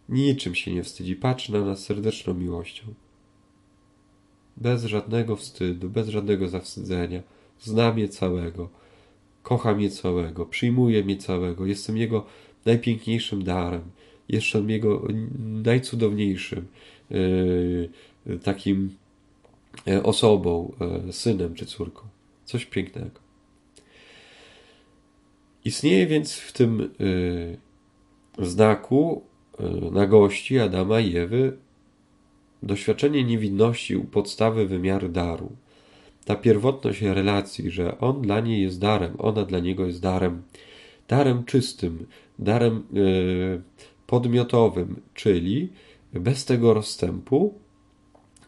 Niczym 0.09 0.55
się 0.55 0.75
nie 0.75 0.83
wstydzi. 0.83 1.17
Patrzy 1.17 1.53
na 1.53 1.65
nas 1.65 1.85
serdeczną 1.85 2.35
miłością. 2.35 2.95
Bez 4.57 4.85
żadnego 4.85 5.37
wstydu, 5.37 5.91
bez 5.91 6.09
żadnego 6.09 6.49
zawstydzenia 6.49 7.23
zna 7.61 7.93
mnie 7.93 8.09
całego, 8.09 8.69
kocha 9.43 9.75
mnie 9.75 9.91
całego, 9.91 10.47
przyjmuje 10.47 11.05
mnie 11.05 11.17
całego, 11.17 11.67
jestem 11.67 11.97
Jego 11.97 12.27
najpiękniejszym 12.65 13.45
darem, 13.45 13.83
jestem 14.29 14.71
Jego 14.71 15.09
najcudowniejszym 15.39 16.67
yy, 17.11 17.91
takim 18.43 18.97
e, 19.89 20.03
osobą, 20.03 20.73
yy, 21.07 21.13
synem 21.13 21.55
czy 21.55 21.67
córką. 21.67 22.03
Coś 22.45 22.67
pięknego. 22.67 23.21
Istnieje 25.65 26.07
więc 26.07 26.35
w 26.35 26.53
tym 26.53 26.91
yy, 28.39 28.47
znaku 29.59 29.91
nagości 29.91 30.59
Adama 30.59 31.01
i 31.01 31.17
Ewy 31.17 31.57
doświadczenie 32.63 33.25
niewinności 33.25 33.97
u 33.97 34.05
podstawy 34.05 34.67
wymiaru 34.67 35.09
daru 35.09 35.53
ta 36.25 36.37
pierwotność 36.37 37.03
relacji, 37.03 37.71
że 37.71 37.99
on 37.99 38.23
dla 38.23 38.41
niej 38.41 38.63
jest 38.63 38.81
darem, 38.81 39.15
ona 39.19 39.45
dla 39.45 39.59
niego 39.59 39.87
jest 39.87 40.01
darem, 40.01 40.43
darem 41.09 41.45
czystym, 41.45 42.07
darem 42.39 42.83
yy, 42.93 43.63
podmiotowym, 44.07 45.01
czyli 45.15 45.69
bez 46.13 46.45
tego 46.45 46.75
rozstępu 46.75 47.55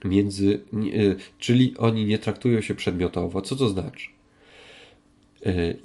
między, 0.05 0.61
yy, 0.73 1.17
czyli 1.39 1.75
oni 1.79 2.05
nie 2.05 2.19
traktują 2.19 2.61
się 2.61 2.75
przedmiotowo. 2.75 3.43
Co 3.43 3.57
to 3.57 3.69
znaczy? 3.69 4.09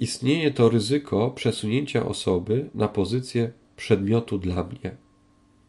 Istnieje 0.00 0.50
to 0.50 0.68
ryzyko 0.68 1.30
przesunięcia 1.30 2.06
osoby 2.06 2.70
na 2.74 2.88
pozycję 2.88 3.52
przedmiotu 3.76 4.38
dla 4.38 4.64
mnie. 4.64 5.05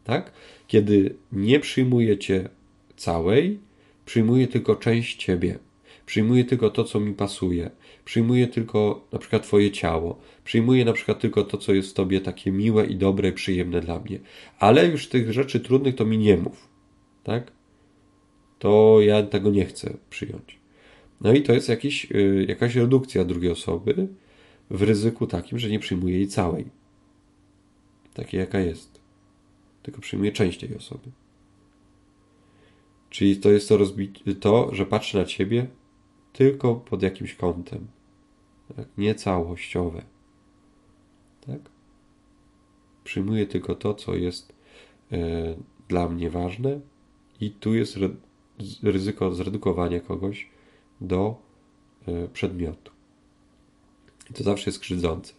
Tak? 0.07 0.31
Kiedy 0.67 1.15
nie 1.31 1.59
przyjmujecie 1.59 2.49
całej, 2.95 3.59
przyjmuję 4.05 4.47
tylko 4.47 4.75
część 4.75 5.15
ciebie. 5.23 5.59
Przyjmuję 6.05 6.45
tylko 6.45 6.69
to, 6.69 6.83
co 6.83 6.99
mi 6.99 7.13
pasuje. 7.13 7.69
Przyjmuję 8.05 8.47
tylko 8.47 9.07
na 9.11 9.19
przykład 9.19 9.43
Twoje 9.43 9.71
ciało. 9.71 10.19
Przyjmuję 10.43 10.85
na 10.85 10.93
przykład 10.93 11.19
tylko 11.19 11.43
to, 11.43 11.57
co 11.57 11.73
jest 11.73 11.89
w 11.89 11.93
Tobie 11.93 12.21
takie 12.21 12.51
miłe 12.51 12.85
i 12.85 12.95
dobre, 12.95 13.31
przyjemne 13.31 13.81
dla 13.81 13.99
mnie. 13.99 14.19
Ale 14.59 14.87
już 14.87 15.07
tych 15.07 15.33
rzeczy 15.33 15.59
trudnych 15.59 15.95
to 15.95 16.05
mi 16.05 16.17
nie 16.17 16.37
mów. 16.37 16.69
Tak? 17.23 17.51
To 18.59 18.97
ja 19.01 19.23
tego 19.23 19.51
nie 19.51 19.65
chcę 19.65 19.97
przyjąć. 20.09 20.59
No 21.21 21.33
i 21.33 21.41
to 21.41 21.53
jest 21.53 21.69
jakiś, 21.69 22.09
yy, 22.09 22.45
jakaś 22.47 22.75
redukcja 22.75 23.25
drugiej 23.25 23.51
osoby 23.51 24.07
w 24.69 24.81
ryzyku 24.81 25.27
takim, 25.27 25.59
że 25.59 25.69
nie 25.69 25.79
przyjmuję 25.79 26.17
jej 26.17 26.27
całej. 26.27 26.65
Takiej, 28.13 28.39
jaka 28.39 28.59
jest. 28.59 28.96
Tylko 29.87 30.01
przyjmuję 30.01 30.31
część 30.31 30.59
tej 30.59 30.75
osoby. 30.75 31.11
Czyli 33.09 33.37
to 33.37 33.49
jest 33.49 33.69
to, 33.69 33.77
to 34.39 34.75
że 34.75 34.85
patrzę 34.85 35.17
na 35.17 35.25
ciebie 35.25 35.67
tylko 36.33 36.75
pod 36.75 37.03
jakimś 37.03 37.35
kątem, 37.35 37.87
tak? 38.75 38.87
nie 38.97 39.15
całościowe. 39.15 40.01
Tak? 41.47 41.59
Przyjmuję 43.03 43.47
tylko 43.47 43.75
to, 43.75 43.93
co 43.93 44.15
jest 44.15 44.53
e, 45.11 45.55
dla 45.87 46.09
mnie 46.09 46.29
ważne 46.29 46.79
i 47.41 47.51
tu 47.51 47.75
jest 47.75 47.97
ryzyko 48.83 49.35
zredukowania 49.35 49.99
kogoś 49.99 50.49
do 51.01 51.35
e, 52.07 52.27
przedmiotu. 52.27 52.91
I 54.31 54.33
to 54.33 54.43
zawsze 54.43 54.69
jest 54.69 54.79
krzywdzące. 54.79 55.33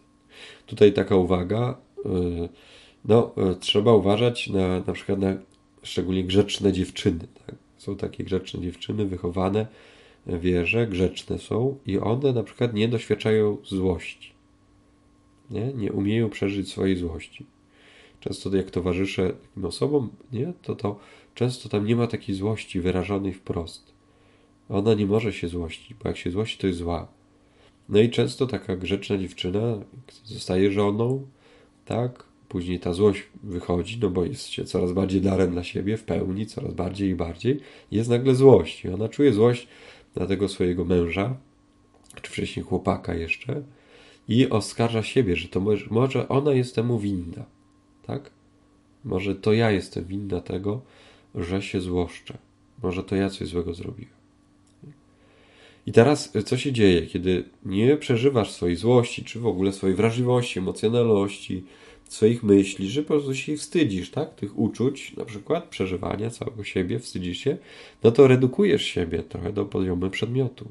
Tutaj 0.65 0.93
taka 0.93 1.15
uwaga, 1.15 1.77
e, 2.05 2.49
no, 3.09 3.31
e, 3.37 3.55
trzeba 3.55 3.93
uważać 3.93 4.47
na, 4.47 4.79
na 4.79 4.93
przykład 4.93 5.19
na 5.19 5.37
szczególnie 5.83 6.23
grzeczne 6.23 6.73
dziewczyny. 6.73 7.27
Tak? 7.45 7.55
Są 7.77 7.95
takie 7.95 8.23
grzeczne 8.23 8.61
dziewczyny 8.61 9.05
wychowane 9.05 9.67
w 10.25 10.39
wierze, 10.39 10.87
grzeczne 10.87 11.39
są 11.39 11.77
i 11.85 11.99
one 11.99 12.33
na 12.33 12.43
przykład 12.43 12.73
nie 12.73 12.87
doświadczają 12.87 13.57
złości. 13.65 14.33
Nie, 15.49 15.73
nie 15.73 15.91
umieją 15.91 16.29
przeżyć 16.29 16.69
swojej 16.69 16.97
złości. 16.97 17.45
Często 18.19 18.55
jak 18.55 18.71
towarzyszę 18.71 19.33
takim 19.33 19.65
osobom, 19.65 20.09
nie, 20.33 20.53
to, 20.61 20.75
to 20.75 20.99
często 21.35 21.69
tam 21.69 21.85
nie 21.85 21.95
ma 21.95 22.07
takiej 22.07 22.35
złości 22.35 22.81
wyrażonej 22.81 23.33
wprost. 23.33 23.93
Ona 24.69 24.93
nie 24.93 25.05
może 25.05 25.33
się 25.33 25.47
złościć, 25.47 25.93
bo 25.93 26.09
jak 26.09 26.17
się 26.17 26.31
złości, 26.31 26.57
to 26.57 26.67
jest 26.67 26.79
zła. 26.79 27.07
No 27.89 27.99
i 27.99 28.09
często 28.09 28.47
taka 28.47 28.75
grzeczna 28.75 29.17
dziewczyna 29.17 29.79
zostaje 30.25 30.71
żoną, 30.71 31.27
tak? 31.85 32.28
Później 32.49 32.79
ta 32.79 32.93
złość 32.93 33.23
wychodzi, 33.43 33.99
no 34.01 34.09
bo 34.09 34.25
jest 34.25 34.47
się 34.47 34.65
coraz 34.65 34.91
bardziej 34.91 35.21
darem 35.21 35.51
dla 35.51 35.63
siebie, 35.63 35.97
w 35.97 36.03
pełni, 36.03 36.45
coraz 36.45 36.73
bardziej 36.73 37.09
i 37.09 37.15
bardziej. 37.15 37.59
Jest 37.91 38.09
nagle 38.09 38.35
złość. 38.35 38.85
I 38.85 38.89
ona 38.89 39.09
czuje 39.09 39.33
złość 39.33 39.67
na 40.15 40.25
tego 40.25 40.47
swojego 40.47 40.85
męża, 40.85 41.37
czy 42.21 42.31
wcześniej 42.31 42.65
chłopaka 42.65 43.13
jeszcze, 43.13 43.63
i 44.27 44.49
oskarża 44.49 45.03
siebie, 45.03 45.35
że 45.35 45.47
to 45.47 45.59
może, 45.59 45.85
może 45.89 46.27
ona 46.27 46.53
jest 46.53 46.75
temu 46.75 46.99
winna. 46.99 47.45
Tak? 48.05 48.31
Może 49.05 49.35
to 49.35 49.53
ja 49.53 49.71
jestem 49.71 50.05
winna 50.05 50.41
tego, 50.41 50.81
że 51.35 51.61
się 51.61 51.81
złoszczę. 51.81 52.37
Może 52.83 53.03
to 53.03 53.15
ja 53.15 53.29
coś 53.29 53.47
złego 53.47 53.73
zrobiłem. 53.73 54.19
I 55.85 55.91
teraz 55.91 56.33
co 56.45 56.57
się 56.57 56.71
dzieje, 56.71 57.07
kiedy 57.07 57.43
nie 57.65 57.97
przeżywasz 57.97 58.51
swojej 58.51 58.75
złości, 58.75 59.23
czy 59.23 59.39
w 59.39 59.47
ogóle 59.47 59.73
swojej 59.73 59.95
wrażliwości, 59.95 60.59
emocjonalności, 60.59 61.63
swoich 62.09 62.43
myśli, 62.43 62.89
że 62.89 63.01
po 63.01 63.07
prostu 63.07 63.35
się 63.35 63.57
wstydzisz, 63.57 64.11
tak? 64.11 64.35
Tych 64.35 64.59
uczuć, 64.59 65.15
na 65.15 65.25
przykład 65.25 65.67
przeżywania 65.67 66.29
całego 66.29 66.63
siebie, 66.63 66.99
wstydzisz 66.99 67.37
się, 67.37 67.57
no 68.03 68.11
to 68.11 68.27
redukujesz 68.27 68.83
siebie 68.83 69.23
trochę 69.23 69.53
do 69.53 69.65
poziomu 69.65 70.09
przedmiotu. 70.09 70.65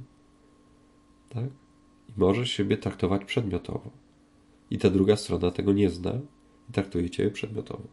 Tak? 1.28 1.44
I 2.08 2.12
możesz 2.16 2.50
siebie 2.50 2.76
traktować 2.76 3.24
przedmiotowo. 3.24 3.90
I 4.70 4.78
ta 4.78 4.90
druga 4.90 5.16
strona 5.16 5.50
tego 5.50 5.72
nie 5.72 5.90
zna 5.90 6.12
i 6.70 6.72
traktuje 6.72 7.10
cię 7.10 7.30
przedmiotowo. 7.30 7.84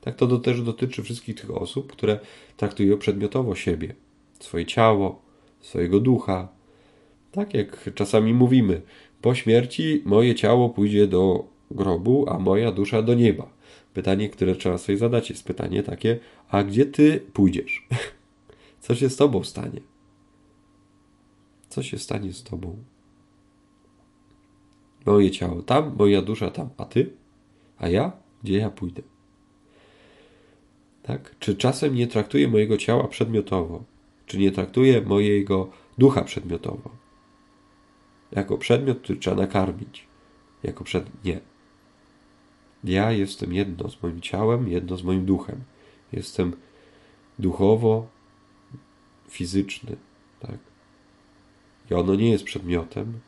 Tak 0.00 0.16
to 0.16 0.38
też 0.38 0.62
dotyczy 0.62 1.02
wszystkich 1.02 1.34
tych 1.34 1.50
osób, 1.50 1.92
które 1.92 2.18
traktują 2.56 2.98
przedmiotowo 2.98 3.54
siebie, 3.54 3.94
swoje 4.40 4.66
ciało, 4.66 5.22
swojego 5.60 6.00
ducha. 6.00 6.48
Tak 7.30 7.54
jak 7.54 7.94
czasami 7.94 8.34
mówimy, 8.34 8.82
po 9.20 9.34
śmierci 9.34 10.02
moje 10.04 10.34
ciało 10.34 10.70
pójdzie 10.70 11.06
do 11.06 11.51
grobu, 11.74 12.24
a 12.28 12.38
moja 12.38 12.72
dusza 12.72 13.02
do 13.02 13.14
nieba. 13.14 13.48
Pytanie, 13.94 14.28
które 14.28 14.56
trzeba 14.56 14.78
sobie 14.78 14.98
zadać, 14.98 15.30
jest 15.30 15.44
pytanie 15.44 15.82
takie: 15.82 16.18
a 16.48 16.64
gdzie 16.64 16.86
ty 16.86 17.20
pójdziesz? 17.32 17.88
Co 18.80 18.94
się 18.94 19.10
z 19.10 19.16
tobą 19.16 19.44
stanie? 19.44 19.80
Co 21.68 21.82
się 21.82 21.98
stanie 21.98 22.32
z 22.32 22.42
tobą? 22.42 22.76
Moje 25.06 25.30
ciało 25.30 25.62
tam, 25.62 25.96
moja 25.98 26.22
dusza 26.22 26.50
tam, 26.50 26.68
a 26.76 26.84
ty? 26.84 27.10
A 27.78 27.88
ja? 27.88 28.12
Gdzie 28.42 28.58
ja 28.58 28.70
pójdę? 28.70 29.02
Tak? 31.02 31.34
Czy 31.38 31.56
czasem 31.56 31.94
nie 31.94 32.06
traktuję 32.06 32.48
mojego 32.48 32.76
ciała 32.76 33.08
przedmiotowo? 33.08 33.84
Czy 34.26 34.38
nie 34.38 34.50
traktuję 34.50 35.00
mojego 35.00 35.70
ducha 35.98 36.22
przedmiotowo? 36.24 36.90
Jako 38.32 38.58
przedmiot, 38.58 38.98
który 38.98 39.18
trzeba 39.18 39.36
nakarmić. 39.36 40.06
Jako 40.62 40.84
przed... 40.84 41.24
Nie. 41.24 41.40
Ja 42.84 43.12
jestem 43.12 43.52
jedno 43.52 43.88
z 43.88 44.02
moim 44.02 44.20
ciałem, 44.20 44.68
jedno 44.68 44.96
z 44.96 45.02
moim 45.02 45.26
duchem. 45.26 45.60
Jestem 46.12 46.56
duchowo 47.38 48.06
fizyczny, 49.28 49.96
tak? 50.40 50.58
I 51.90 51.94
ono 51.94 52.14
nie 52.14 52.30
jest 52.30 52.44
przedmiotem, 52.44 53.20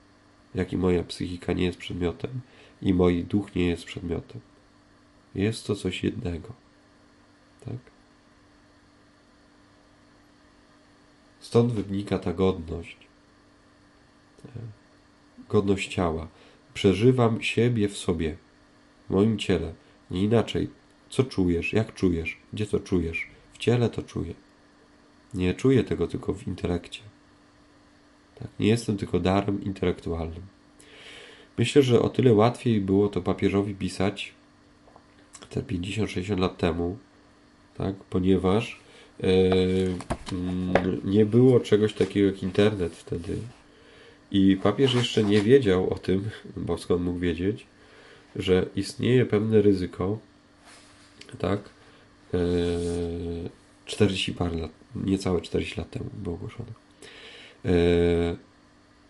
jak 0.54 0.72
i 0.72 0.76
moja 0.76 1.02
psychika 1.02 1.52
nie 1.52 1.64
jest 1.64 1.78
przedmiotem, 1.78 2.40
i 2.82 2.94
mój 2.94 3.24
duch 3.24 3.54
nie 3.54 3.66
jest 3.66 3.84
przedmiotem. 3.84 4.40
Jest 5.34 5.66
to 5.66 5.74
coś 5.74 6.04
jednego, 6.04 6.52
tak? 7.64 7.76
Stąd 11.40 11.72
wynika 11.72 12.18
ta 12.18 12.32
godność. 12.32 12.96
Godność 15.48 15.94
ciała. 15.94 16.28
Przeżywam 16.74 17.42
siebie 17.42 17.88
w 17.88 17.96
sobie 17.96 18.36
moim 19.10 19.38
ciele. 19.38 19.72
Nie 20.10 20.22
inaczej. 20.22 20.70
Co 21.10 21.24
czujesz? 21.24 21.72
Jak 21.72 21.94
czujesz? 21.94 22.38
Gdzie 22.52 22.66
to 22.66 22.80
czujesz? 22.80 23.28
W 23.52 23.58
ciele 23.58 23.88
to 23.88 24.02
czuję. 24.02 24.34
Nie 25.34 25.54
czuję 25.54 25.84
tego 25.84 26.06
tylko 26.06 26.34
w 26.34 26.46
intelekcie. 26.46 27.00
Tak? 28.34 28.48
Nie 28.60 28.68
jestem 28.68 28.96
tylko 28.96 29.20
darem 29.20 29.64
intelektualnym. 29.64 30.42
Myślę, 31.58 31.82
że 31.82 32.02
o 32.02 32.08
tyle 32.08 32.34
łatwiej 32.34 32.80
było 32.80 33.08
to 33.08 33.22
papieżowi 33.22 33.74
pisać 33.74 34.34
te 35.50 35.60
50-60 35.60 36.38
lat 36.38 36.58
temu, 36.58 36.98
tak? 37.76 37.94
ponieważ 37.96 38.80
yy, 39.20 39.28
nie 41.04 41.26
było 41.26 41.60
czegoś 41.60 41.94
takiego 41.94 42.26
jak 42.26 42.42
internet 42.42 42.96
wtedy. 42.96 43.36
I 44.30 44.56
papież 44.62 44.94
jeszcze 44.94 45.24
nie 45.24 45.40
wiedział 45.40 45.90
o 45.90 45.98
tym, 45.98 46.30
bo 46.56 46.78
skąd 46.78 47.02
mógł 47.02 47.18
wiedzieć, 47.18 47.66
że 48.36 48.66
istnieje 48.76 49.26
pewne 49.26 49.62
ryzyko, 49.62 50.18
tak, 51.38 51.60
40 53.86 54.30
e, 54.30 54.34
par 54.34 54.54
lat, 54.56 54.70
niecałe 54.96 55.40
40 55.40 55.80
lat 55.80 55.90
temu 55.90 56.10
było 56.14 56.34
ogłoszone, 56.34 56.72
e, 57.64 58.36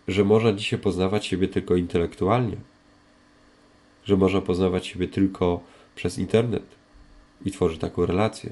że 0.07 0.23
można 0.23 0.53
dzisiaj 0.53 0.79
poznawać 0.79 1.25
siebie 1.25 1.47
tylko 1.47 1.75
intelektualnie, 1.75 2.57
że 4.05 4.17
można 4.17 4.41
poznawać 4.41 4.87
siebie 4.87 5.07
tylko 5.07 5.63
przez 5.95 6.17
internet 6.17 6.63
i 7.45 7.51
tworzyć 7.51 7.79
taką 7.79 8.05
relację, 8.05 8.49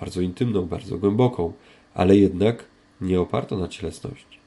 bardzo 0.00 0.20
intymną, 0.20 0.66
bardzo 0.66 0.98
głęboką, 0.98 1.52
ale 1.94 2.16
jednak 2.16 2.64
nie 3.00 3.20
opartą 3.20 3.58
na 3.58 3.68
cielesności. 3.68 4.38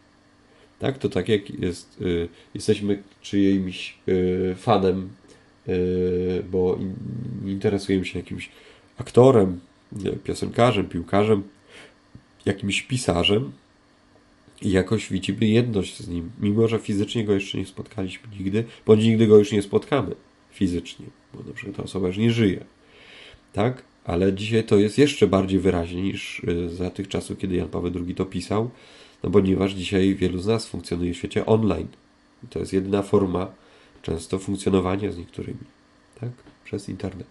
Tak, 0.79 0.97
to 0.97 1.09
tak 1.09 1.29
jak 1.29 1.49
jest, 1.49 2.01
y, 2.01 2.29
jesteśmy 2.53 3.03
czyimś 3.21 3.97
y, 4.07 4.55
fanem 4.57 5.09
bo 6.51 6.79
interesujemy 7.45 8.05
się 8.05 8.19
jakimś 8.19 8.49
aktorem, 8.97 9.59
piosenkarzem, 10.23 10.85
piłkarzem, 10.89 11.43
jakimś 12.45 12.81
pisarzem 12.81 13.51
i 14.61 14.71
jakoś 14.71 15.09
widzimy 15.09 15.45
jedność 15.45 15.99
z 15.99 16.07
nim, 16.07 16.31
mimo 16.39 16.67
że 16.67 16.79
fizycznie 16.79 17.25
go 17.25 17.33
jeszcze 17.33 17.57
nie 17.57 17.65
spotkaliśmy 17.65 18.29
nigdy, 18.39 18.63
bądź 18.85 19.03
nigdy 19.03 19.27
go 19.27 19.37
już 19.37 19.51
nie 19.51 19.61
spotkamy 19.61 20.15
fizycznie, 20.51 21.05
bo 21.33 21.43
na 21.43 21.53
przykład 21.53 21.77
ta 21.77 21.83
osoba 21.83 22.07
już 22.07 22.17
nie 22.17 22.31
żyje. 22.31 22.65
Tak? 23.53 23.83
Ale 24.05 24.33
dzisiaj 24.33 24.63
to 24.63 24.77
jest 24.77 24.97
jeszcze 24.97 25.27
bardziej 25.27 25.59
wyraźnie 25.59 26.01
niż 26.01 26.41
yy, 26.47 26.69
za 26.69 26.89
tych 26.89 27.07
czasów, 27.07 27.37
kiedy 27.37 27.55
Jan 27.55 27.69
Paweł 27.69 27.91
II 28.05 28.15
to 28.15 28.25
pisał, 28.25 28.69
no 29.23 29.29
ponieważ 29.29 29.73
dzisiaj 29.73 30.15
wielu 30.15 30.39
z 30.39 30.47
nas 30.47 30.67
funkcjonuje 30.67 31.13
w 31.13 31.17
świecie 31.17 31.45
online. 31.45 31.87
I 32.43 32.47
to 32.47 32.59
jest 32.59 32.73
jedyna 32.73 33.03
forma 33.03 33.51
często 34.01 34.39
funkcjonowania 34.39 35.11
z 35.11 35.17
niektórymi, 35.17 35.63
tak? 36.19 36.29
Przez 36.65 36.89
internet. 36.89 37.27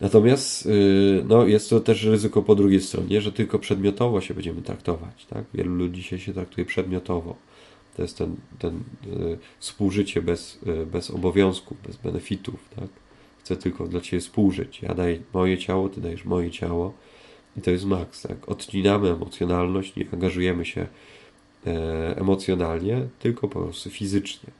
Natomiast 0.00 0.66
y, 0.66 1.24
no, 1.28 1.46
jest 1.46 1.70
to 1.70 1.80
też 1.80 2.04
ryzyko 2.04 2.42
po 2.42 2.54
drugiej 2.54 2.80
stronie, 2.80 3.20
że 3.20 3.32
tylko 3.32 3.58
przedmiotowo 3.58 4.20
się 4.20 4.34
będziemy 4.34 4.62
traktować. 4.62 5.26
Tak? 5.26 5.44
Wielu 5.54 5.74
ludzi 5.74 5.94
dzisiaj 5.94 6.18
się 6.18 6.32
traktuje 6.32 6.64
przedmiotowo. 6.64 7.36
To 7.96 8.02
jest 8.02 8.18
ten, 8.18 8.36
ten 8.58 8.76
y, 9.06 9.38
współżycie 9.58 10.22
bez, 10.22 10.58
y, 10.66 10.86
bez 10.86 11.10
obowiązków, 11.10 11.76
bez 11.86 11.96
benefitów. 11.96 12.68
Tak? 12.76 12.88
Chcę 13.40 13.56
tylko 13.56 13.88
dla 13.88 14.00
Ciebie 14.00 14.20
współżyć. 14.20 14.82
Ja 14.82 14.94
daję 14.94 15.18
moje 15.34 15.58
ciało, 15.58 15.88
Ty 15.88 16.00
dajesz 16.00 16.24
moje 16.24 16.50
ciało. 16.50 16.92
I 17.56 17.60
to 17.60 17.70
jest 17.70 17.84
maks. 17.84 18.22
Tak? 18.22 18.48
Odcinamy 18.48 19.10
emocjonalność, 19.10 19.96
nie 19.96 20.06
angażujemy 20.12 20.64
się 20.64 20.86
e, 21.66 22.16
emocjonalnie, 22.16 23.08
tylko 23.18 23.48
po 23.48 23.60
prostu 23.60 23.90
fizycznie 23.90 24.50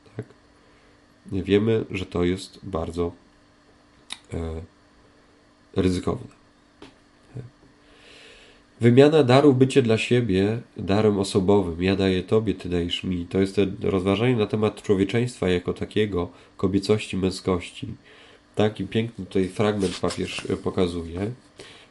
wiemy, 1.33 1.85
że 1.91 2.07
to 2.07 2.25
jest 2.25 2.61
bardzo 2.63 3.13
e, 4.35 4.61
ryzykowne. 5.77 6.39
Wymiana 8.81 9.23
darów, 9.23 9.59
bycie 9.59 9.83
dla 9.83 9.99
siebie 9.99 10.61
darem 10.77 11.19
osobowym. 11.19 11.83
Ja 11.83 11.97
daję 11.97 12.23
Tobie, 12.23 12.55
Ty 12.55 12.69
dajesz 12.69 13.05
mi. 13.05 13.27
To 13.27 13.41
jest 13.41 13.61
rozważanie 13.83 14.37
na 14.37 14.47
temat 14.47 14.83
człowieczeństwa 14.83 15.49
jako 15.49 15.75
takiego, 15.75 16.29
kobiecości, 16.57 17.17
męskości. 17.17 17.89
Taki 18.55 18.85
piękny 18.85 19.27
tutaj 19.27 19.49
fragment 19.49 20.01
papież 20.01 20.51
e, 20.51 20.57
pokazuje 20.57 21.31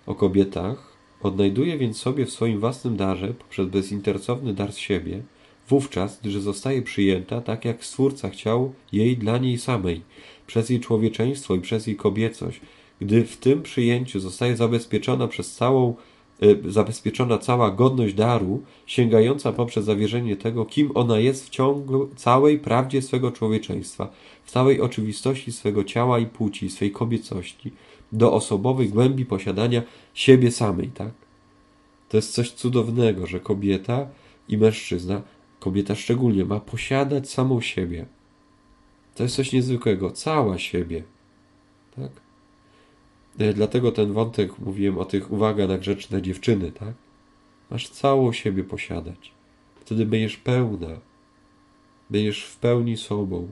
o 0.06 0.15
kobietach. 0.15 0.97
Odnajduje 1.21 1.78
więc 1.78 1.97
sobie 1.97 2.26
w 2.26 2.32
swoim 2.32 2.60
własnym 2.60 2.97
darze, 2.97 3.28
poprzez 3.28 3.67
bezinteresowny 3.67 4.54
dar 4.54 4.73
z 4.73 4.78
siebie, 4.78 5.21
wówczas, 5.69 6.19
gdy 6.21 6.41
zostaje 6.41 6.82
przyjęta, 6.82 7.41
tak 7.41 7.65
jak 7.65 7.86
Stwórca 7.86 8.30
chciał 8.30 8.73
jej 8.91 9.17
dla 9.17 9.38
niej 9.38 9.58
samej, 9.58 10.01
przez 10.47 10.69
jej 10.69 10.80
człowieczeństwo 10.80 11.56
i 11.56 11.62
przez 11.62 11.88
jej 11.88 11.95
kobiecość, 11.95 12.62
gdy 13.01 13.25
w 13.25 13.38
tym 13.38 13.63
przyjęciu 13.63 14.19
zostaje 14.19 14.56
zabezpieczona 14.56 15.27
przez 15.27 15.56
całą 15.56 15.95
Y, 16.43 16.71
zabezpieczona 16.71 17.38
cała 17.38 17.71
godność 17.71 18.13
daru, 18.13 18.63
sięgająca 18.86 19.53
poprzez 19.53 19.86
zawierzenie 19.86 20.36
tego, 20.36 20.65
kim 20.65 20.91
ona 20.95 21.19
jest 21.19 21.45
w 21.45 21.49
ciągu 21.49 22.10
całej 22.15 22.60
prawdzie 22.60 23.01
swego 23.01 23.32
człowieczeństwa, 23.32 24.10
w 24.43 24.51
całej 24.51 24.82
oczywistości 24.82 25.51
swego 25.51 25.84
ciała 25.84 26.19
i 26.19 26.25
płci, 26.25 26.69
swej 26.69 26.91
kobiecości, 26.91 27.71
do 28.12 28.34
osobowej 28.34 28.89
głębi 28.89 29.25
posiadania 29.25 29.82
siebie 30.13 30.51
samej, 30.51 30.88
tak? 30.88 31.12
To 32.10 32.17
jest 32.17 32.34
coś 32.34 32.51
cudownego, 32.51 33.27
że 33.27 33.39
kobieta 33.39 34.08
i 34.49 34.58
mężczyzna, 34.58 35.21
kobieta 35.67 35.95
szczególnie, 35.95 36.45
ma 36.45 36.60
posiadać 36.60 37.30
samą 37.30 37.62
siebie. 37.62 38.06
To 39.15 39.23
jest 39.23 39.36
coś 39.36 39.51
niezwykłego, 39.51 40.12
cała 40.12 40.58
siebie, 40.58 41.03
tak? 41.95 42.12
E, 43.39 43.53
dlatego 43.53 43.91
ten 43.91 44.13
wątek 44.13 44.60
mówiłem 44.60 44.97
o 44.97 45.06
tych 45.06 45.32
uwaga 45.32 45.67
na 45.67 45.77
grzeczne 45.77 46.21
dziewczyny, 46.21 46.71
tak? 46.71 46.93
Masz 47.71 47.89
całą 47.89 48.34
siebie 48.34 48.63
posiadać. 48.63 49.32
Wtedy 49.80 50.06
będziesz 50.06 50.38
pełna. 50.38 50.99
Będziesz 52.10 52.43
w 52.43 52.58
pełni 52.58 52.97
sobą. 52.97 53.47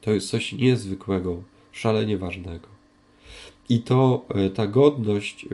To 0.00 0.10
jest 0.10 0.30
coś 0.30 0.52
niezwykłego, 0.52 1.42
szalenie 1.72 2.18
ważnego. 2.18 2.68
I 3.68 3.80
to 3.80 4.24
e, 4.28 4.50
ta 4.50 4.66
godność 4.66 5.44
e, 5.44 5.48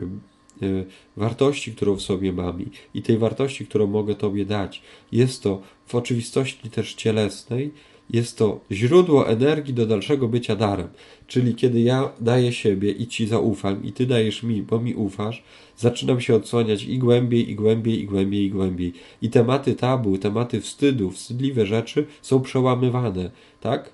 wartości, 1.17 1.71
którą 1.71 1.95
w 1.95 2.01
sobie 2.01 2.33
mam 2.33 2.65
i 2.93 3.01
tej 3.01 3.17
wartości, 3.17 3.65
którą 3.65 3.87
mogę 3.87 4.15
Tobie 4.15 4.45
dać, 4.45 4.81
jest 5.11 5.43
to 5.43 5.61
w 5.85 5.95
oczywistości 5.95 6.69
też 6.69 6.93
cielesnej, 6.93 7.71
jest 8.09 8.37
to 8.37 8.59
źródło 8.71 9.27
energii 9.27 9.73
do 9.73 9.85
dalszego 9.85 10.27
bycia 10.27 10.55
darem. 10.55 10.87
Czyli 11.27 11.55
kiedy 11.55 11.81
ja 11.81 12.09
daję 12.21 12.53
siebie 12.53 12.91
i 12.91 13.07
Ci 13.07 13.27
zaufam, 13.27 13.83
i 13.83 13.91
Ty 13.91 14.05
dajesz 14.05 14.43
mi, 14.43 14.61
bo 14.61 14.79
mi 14.79 14.95
ufasz, 14.95 15.43
zaczynam 15.77 16.21
się 16.21 16.35
odsłaniać 16.35 16.83
i 16.83 16.97
głębiej, 16.97 17.49
i 17.49 17.55
głębiej, 17.55 18.01
i 18.01 18.05
głębiej, 18.05 18.45
i 18.45 18.49
głębiej. 18.49 18.93
I 19.21 19.29
tematy 19.29 19.75
tabu, 19.75 20.17
tematy 20.17 20.61
wstydu, 20.61 21.11
wstydliwe 21.11 21.65
rzeczy 21.65 22.05
są 22.21 22.41
przełamywane, 22.41 23.31
tak? 23.61 23.93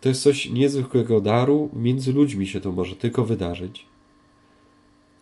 To 0.00 0.08
jest 0.08 0.22
coś 0.22 0.50
niezwykłego 0.50 1.20
daru, 1.20 1.70
między 1.72 2.12
ludźmi 2.12 2.46
się 2.46 2.60
to 2.60 2.72
może 2.72 2.96
tylko 2.96 3.24
wydarzyć, 3.24 3.86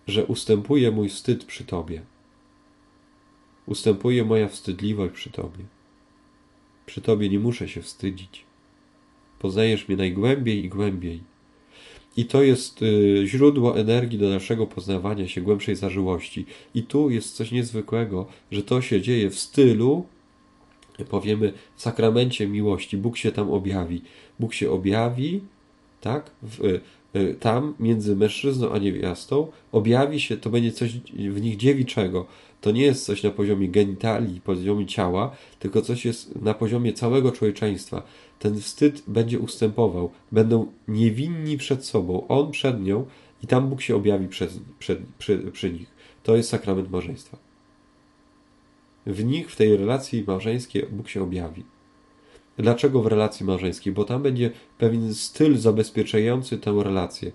że 0.07 0.27
ustępuje 0.27 0.91
mój 0.91 1.09
wstyd 1.09 1.45
przy 1.45 1.65
Tobie. 1.65 2.03
Ustępuje 3.67 4.25
moja 4.25 4.49
wstydliwość 4.49 5.15
przy 5.15 5.31
Tobie. 5.31 5.65
Przy 6.87 7.01
Tobie 7.01 7.29
nie 7.29 7.39
muszę 7.39 7.69
się 7.69 7.83
wstydzić. 7.83 8.45
Poznajesz 9.39 9.89
mnie 9.89 9.97
najgłębiej 9.97 10.65
i 10.65 10.69
głębiej. 10.69 11.23
I 12.17 12.25
to 12.25 12.43
jest 12.43 12.83
y, 12.83 13.23
źródło 13.27 13.79
energii 13.79 14.19
do 14.19 14.29
naszego 14.29 14.67
poznawania 14.67 15.29
się, 15.29 15.41
głębszej 15.41 15.77
zażyłości. 15.77 16.47
I 16.75 16.83
tu 16.83 17.11
jest 17.11 17.37
coś 17.37 17.53
niezwykłego, 17.53 18.27
że 18.51 18.63
to 18.63 18.83
się 18.83 19.01
dzieje 19.01 19.31
w 19.31 19.39
stylu, 19.39 20.07
powiemy, 21.11 21.53
w 21.77 21.83
sakramencie 21.83 22.49
miłości. 22.49 22.97
Bóg 22.97 23.17
się 23.17 23.33
tam 23.33 23.51
objawi. 23.51 24.03
Bóg 24.41 24.55
się 24.55 24.71
objawi, 24.71 25.41
tak? 26.01 26.31
W, 26.43 26.81
tam 27.41 27.75
między 27.81 28.17
mężczyzną 28.17 28.73
a 28.73 28.79
niewiastą 28.79 29.47
objawi 29.73 30.21
się, 30.21 30.37
to 30.37 30.51
będzie 30.51 30.73
coś 30.73 30.99
w 31.15 31.41
nich 31.41 31.57
dziewiczego, 31.57 32.27
to 32.61 32.71
nie 32.71 32.83
jest 32.83 33.05
coś 33.05 33.23
na 33.23 33.31
poziomie 33.31 33.69
genitali, 33.69 34.41
poziomie 34.41 34.87
ciała, 34.87 35.37
tylko 35.59 35.83
coś 35.83 36.05
jest 36.05 36.41
na 36.43 36.55
poziomie 36.55 36.93
całego 36.93 37.33
człowieczeństwa. 37.33 38.03
Ten 38.39 38.61
wstyd 38.61 39.03
będzie 39.07 39.39
ustępował, 39.39 40.11
będą 40.33 40.67
niewinni 40.89 41.59
przed 41.59 41.85
sobą, 41.85 42.27
on 42.29 42.51
przed 42.51 42.83
nią 42.83 43.07
i 43.43 43.47
tam 43.47 43.69
Bóg 43.69 43.83
się 43.83 43.97
objawi 43.97 44.29
przed, 44.29 44.51
przed, 44.79 44.99
przy, 45.19 45.39
przy 45.39 45.73
nich. 45.73 45.89
To 46.23 46.37
jest 46.37 46.49
sakrament 46.49 46.91
małżeństwa. 46.91 47.39
W 49.07 49.25
nich, 49.25 49.51
w 49.51 49.57
tej 49.57 49.77
relacji 49.77 50.25
małżeńskiej 50.27 50.87
Bóg 50.93 51.09
się 51.09 51.23
objawi. 51.23 51.65
Dlaczego 52.59 53.03
w 53.03 53.07
relacji 53.07 53.47
małżeńskiej? 53.47 53.93
Bo 53.93 54.05
tam 54.05 54.23
będzie 54.23 54.51
pewien 54.79 55.15
styl 55.15 55.59
zabezpieczający 55.59 56.59
tę 56.59 56.75
relację 56.83 57.33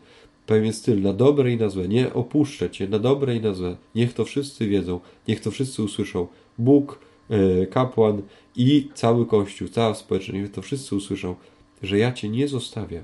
pewien 0.49 0.73
styl 0.73 1.01
na 1.01 1.13
dobre 1.13 1.51
i 1.51 1.57
na 1.57 1.69
złe. 1.69 1.87
Nie 1.87 2.13
opuszczę 2.13 2.69
Cię 2.69 2.87
na 2.87 2.99
dobre 2.99 3.35
i 3.35 3.41
na 3.41 3.53
złe. 3.53 3.77
Niech 3.95 4.13
to 4.13 4.25
wszyscy 4.25 4.67
wiedzą, 4.67 4.99
niech 5.27 5.39
to 5.41 5.51
wszyscy 5.51 5.83
usłyszą. 5.83 6.27
Bóg, 6.57 6.99
e, 7.29 7.67
kapłan 7.67 8.21
i 8.55 8.89
cały 8.93 9.25
Kościół, 9.25 9.67
cała 9.67 9.93
społeczność, 9.95 10.41
niech 10.41 10.51
to 10.51 10.61
wszyscy 10.61 10.95
usłyszą, 10.95 11.35
że 11.83 11.97
ja 11.97 12.11
Cię 12.11 12.29
nie 12.29 12.47
zostawię. 12.47 13.03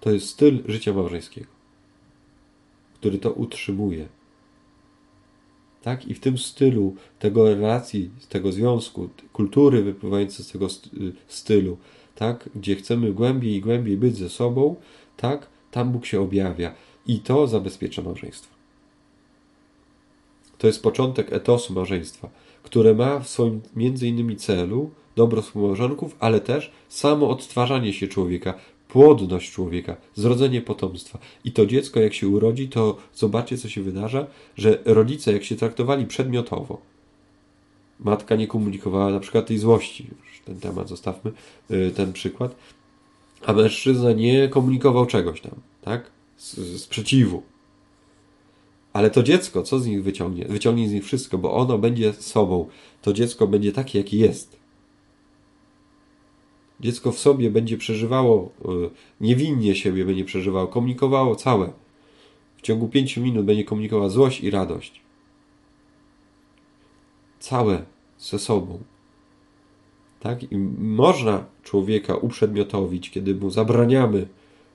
To 0.00 0.10
jest 0.10 0.28
styl 0.28 0.62
życia 0.66 0.92
małżeńskiego, 0.92 1.50
który 2.94 3.18
to 3.18 3.32
utrzymuje. 3.32 4.08
Tak? 5.88 6.06
I 6.06 6.14
w 6.14 6.20
tym 6.20 6.38
stylu 6.38 6.94
tego 7.18 7.44
relacji, 7.44 8.10
tego 8.28 8.52
związku, 8.52 9.08
kultury 9.32 9.82
wypływającej 9.82 10.44
z 10.44 10.52
tego 10.52 10.66
stylu, 11.28 11.76
tak, 12.14 12.48
gdzie 12.56 12.76
chcemy 12.76 13.12
głębiej 13.12 13.54
i 13.54 13.60
głębiej 13.60 13.96
być 13.96 14.16
ze 14.16 14.28
sobą, 14.28 14.76
tak, 15.16 15.46
tam 15.70 15.92
Bóg 15.92 16.06
się 16.06 16.20
objawia 16.20 16.74
i 17.06 17.20
to 17.20 17.46
zabezpiecza 17.46 18.02
małżeństwo. 18.02 18.54
To 20.58 20.66
jest 20.66 20.82
początek 20.82 21.32
etosu 21.32 21.72
małżeństwa, 21.72 22.30
które 22.62 22.94
ma 22.94 23.18
w 23.18 23.28
swoim 23.28 23.60
między 23.76 24.08
innymi 24.08 24.36
celu 24.36 24.90
dobro 25.16 25.42
współmałżonków, 25.42 26.16
ale 26.20 26.40
też 26.40 26.72
samo 26.88 27.30
odtwarzanie 27.30 27.92
się 27.92 28.08
człowieka, 28.08 28.54
płodność 28.88 29.52
człowieka, 29.52 29.96
zrodzenie 30.14 30.62
potomstwa. 30.62 31.18
I 31.44 31.52
to 31.52 31.66
dziecko, 31.66 32.00
jak 32.00 32.14
się 32.14 32.28
urodzi, 32.28 32.68
to 32.68 32.96
zobaczcie, 33.14 33.58
co 33.58 33.68
się 33.68 33.82
wydarza, 33.82 34.26
że 34.56 34.78
rodzice, 34.84 35.32
jak 35.32 35.44
się 35.44 35.56
traktowali 35.56 36.06
przedmiotowo, 36.06 36.80
matka 38.00 38.36
nie 38.36 38.46
komunikowała 38.46 39.10
na 39.10 39.20
przykład 39.20 39.46
tej 39.46 39.58
złości, 39.58 40.06
już 40.10 40.40
ten 40.44 40.60
temat 40.60 40.88
zostawmy, 40.88 41.32
y, 41.70 41.92
ten 41.96 42.12
przykład, 42.12 42.56
a 43.46 43.52
mężczyzna 43.52 44.12
nie 44.12 44.48
komunikował 44.48 45.06
czegoś 45.06 45.40
tam, 45.40 45.54
tak? 45.82 46.10
Sprzeciwu. 46.76 47.42
Ale 48.92 49.10
to 49.10 49.22
dziecko, 49.22 49.62
co 49.62 49.78
z 49.78 49.86
nich 49.86 50.02
wyciągnie? 50.02 50.44
Wyciągnie 50.44 50.88
z 50.88 50.92
nich 50.92 51.04
wszystko, 51.04 51.38
bo 51.38 51.54
ono 51.54 51.78
będzie 51.78 52.12
sobą. 52.12 52.68
To 53.02 53.12
dziecko 53.12 53.46
będzie 53.46 53.72
takie, 53.72 53.98
jakie 53.98 54.16
jest. 54.16 54.57
Dziecko 56.80 57.12
w 57.12 57.18
sobie 57.18 57.50
będzie 57.50 57.78
przeżywało, 57.78 58.52
y, 58.64 58.90
niewinnie 59.20 59.74
siebie 59.74 60.04
będzie 60.04 60.24
przeżywało, 60.24 60.66
komunikowało 60.66 61.36
całe. 61.36 61.72
W 62.56 62.62
ciągu 62.62 62.88
pięciu 62.88 63.20
minut 63.20 63.46
będzie 63.46 63.64
komunikowało 63.64 64.10
złość 64.10 64.40
i 64.40 64.50
radość 64.50 65.00
całe 67.40 67.82
ze 68.18 68.38
sobą. 68.38 68.78
Tak? 70.20 70.52
I 70.52 70.56
można 70.78 71.44
człowieka 71.62 72.16
uprzedmiotowić, 72.16 73.10
kiedy 73.10 73.34
mu 73.34 73.50
zabraniamy, 73.50 74.26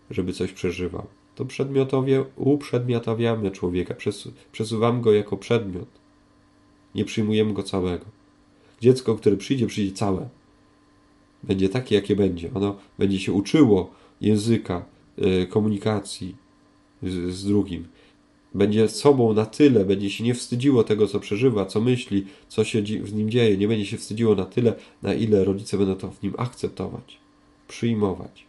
żeby 0.10 0.34
coś 0.34 0.52
przeżywał. 0.52 1.06
To 1.36 1.46
przedmiotowie 1.46 2.26
uprzedmiotawiamy 2.36 3.52
człowieka, 3.52 3.96
przesuwamy 4.52 5.02
go 5.02 5.14
jako 5.14 5.38
przedmiot. 5.38 5.88
Nie 6.96 7.06
przyjmujemy 7.06 7.54
go 7.54 7.64
całego. 7.64 8.06
Dziecko, 8.82 9.16
które 9.16 9.38
przyjdzie, 9.38 9.68
przyjdzie 9.68 9.96
całe. 9.96 10.30
Będzie 11.44 11.70
takie, 11.70 11.96
jakie 11.96 12.16
będzie. 12.16 12.50
Ono 12.54 12.78
będzie 13.00 13.20
się 13.20 13.34
uczyło 13.34 13.92
języka, 14.22 14.86
y, 15.44 15.48
komunikacji 15.48 16.36
z, 17.04 17.34
z 17.34 17.46
drugim 17.46 17.88
będzie 18.54 18.90
sobą 18.90 19.34
na 19.34 19.46
tyle, 19.46 19.86
będzie 19.86 20.10
się 20.10 20.24
nie 20.24 20.34
wstydziło 20.34 20.84
tego, 20.84 21.08
co 21.08 21.20
przeżywa, 21.20 21.66
co 21.66 21.82
myśli, 21.82 22.26
co 22.48 22.64
się 22.64 22.82
w 22.82 23.14
nim 23.14 23.30
dzieje, 23.30 23.58
nie 23.58 23.68
będzie 23.68 23.86
się 23.86 23.98
wstydziło 23.98 24.36
na 24.36 24.46
tyle, 24.46 24.74
na 25.02 25.14
ile 25.14 25.44
rodzice 25.44 25.78
będą 25.78 25.96
to 25.96 26.12
w 26.12 26.24
nim 26.24 26.34
akceptować, 26.38 27.18
przyjmować. 27.68 28.46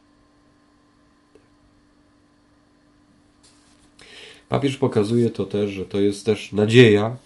Papież 4.48 4.76
pokazuje 4.76 5.30
to 5.30 5.44
też, 5.44 5.70
że 5.70 5.87
to 5.87 6.00
jest 6.00 6.26
też 6.26 6.52
nadzieja 6.52 7.16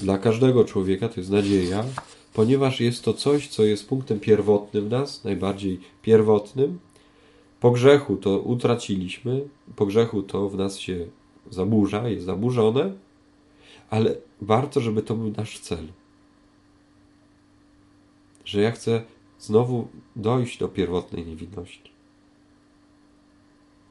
dla 0.00 0.18
każdego 0.18 0.64
człowieka, 0.64 1.08
to 1.08 1.20
jest 1.20 1.30
nadzieja, 1.30 1.84
ponieważ 2.36 2.80
jest 2.80 3.04
to 3.04 3.14
coś, 3.14 3.48
co 3.48 3.64
jest 3.64 3.88
punktem 3.88 4.20
pierwotnym 4.20 4.84
w 4.84 4.90
nas, 4.90 5.24
najbardziej 5.24 5.80
pierwotnym. 6.02 6.78
Po 7.60 7.70
grzechu 7.70 8.16
to 8.16 8.38
utraciliśmy, 8.38 9.48
po 9.76 9.86
grzechu 9.86 10.22
to 10.22 10.48
w 10.48 10.56
nas 10.56 10.78
się 10.78 11.06
zaburza, 11.50 12.08
jest 12.08 12.26
zaburzone, 12.26 12.92
ale 13.90 14.16
warto, 14.40 14.80
żeby 14.80 15.02
to 15.02 15.14
był 15.14 15.30
nasz 15.30 15.58
cel. 15.58 15.86
Że 18.44 18.60
ja 18.60 18.70
chcę 18.70 19.02
znowu 19.38 19.88
dojść 20.16 20.58
do 20.58 20.68
pierwotnej 20.68 21.26
niewinności. 21.26 21.90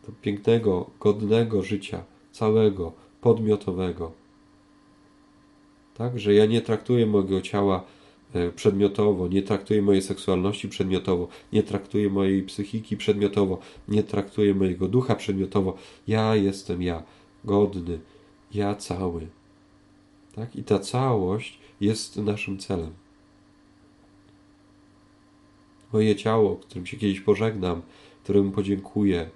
Do 0.08 0.12
pięknego, 0.22 0.90
godnego 1.00 1.64
życia, 1.64 2.04
całego, 2.32 2.94
podmiotowego. 3.22 4.12
Tak, 5.98 6.20
że 6.20 6.34
ja 6.34 6.46
nie 6.46 6.62
traktuję 6.62 7.06
mojego 7.06 7.42
ciała 7.42 7.95
przedmiotowo, 8.56 9.28
nie 9.28 9.42
traktuję 9.42 9.82
mojej 9.82 10.02
seksualności 10.02 10.70
przedmiotowo, 10.70 11.28
nie 11.54 11.64
traktuję 11.64 12.10
mojej 12.10 12.44
psychiki 12.44 12.98
przedmiotowo, 12.98 13.60
nie 13.88 14.04
traktuję 14.04 14.56
mojego 14.56 14.88
ducha 14.88 15.16
przedmiotowo. 15.16 15.78
Ja 16.08 16.36
jestem 16.36 16.82
ja, 16.82 17.04
godny, 17.44 18.00
ja 18.54 18.76
cały. 18.76 19.28
Tak? 20.36 20.56
I 20.56 20.64
ta 20.64 20.80
całość 20.80 21.60
jest 21.82 22.18
naszym 22.18 22.58
celem. 22.58 22.92
Moje 25.94 26.16
ciało, 26.16 26.56
którym 26.56 26.86
się 26.86 26.98
kiedyś 26.98 27.20
pożegnam, 27.20 27.82
któremu 28.24 28.52
podziękuję, 28.52 29.30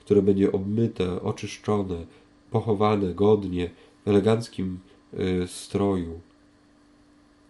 które 0.00 0.22
będzie 0.22 0.52
obmyte, 0.52 1.22
oczyszczone, 1.22 2.06
pochowane 2.50 3.14
godnie, 3.14 3.70
w 4.04 4.08
eleganckim 4.08 4.78
y, 5.14 5.48
stroju. 5.48 6.20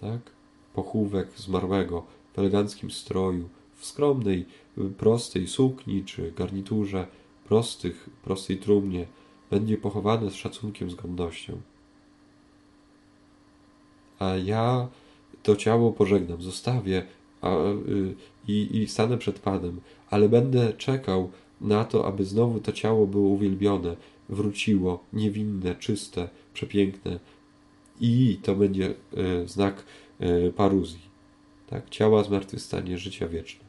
Tak? 0.01 0.40
Pochówek 0.75 1.29
zmarłego 1.37 2.07
w 2.35 2.39
eleganckim 2.39 2.91
stroju, 2.91 3.49
w 3.77 3.87
skromnej, 3.87 4.47
prostej 4.99 5.49
sukni 5.49 6.05
czy 6.05 6.33
garniturze, 6.33 7.07
prostych, 7.45 8.11
prostej 8.23 8.59
trumnie, 8.59 9.07
będzie 9.51 9.79
pochowane 9.79 10.31
z 10.31 10.35
szacunkiem, 10.35 10.91
z 10.91 10.95
godnością. 10.95 11.61
A 14.19 14.37
ja 14.37 14.89
to 15.43 15.57
ciało 15.57 15.93
pożegnam, 15.93 16.43
zostawię 16.43 17.03
a, 17.41 17.57
y, 17.57 18.15
i, 18.49 18.79
i 18.79 18.89
stanę 18.89 19.19
przed 19.19 19.39
Panem, 19.39 19.81
ale 20.11 20.29
będę 20.29 20.73
czekał 20.73 21.31
na 21.61 21.85
to, 21.85 22.07
aby 22.07 22.25
znowu 22.25 22.61
to 22.61 22.73
ciało 22.73 23.07
było 23.07 23.29
uwielbione, 23.29 23.97
wróciło, 24.29 25.05
niewinne, 25.13 25.75
czyste, 25.75 26.29
przepiękne. 26.55 27.21
I 28.01 28.39
to 28.43 28.55
będzie 28.57 28.95
y, 29.45 29.49
znak 29.49 29.85
paruzji, 30.57 31.01
tak? 31.67 31.91
ciała 31.91 32.25
zmartwychwstanie, 32.25 32.99
życia 32.99 33.29
wieczne. 33.29 33.65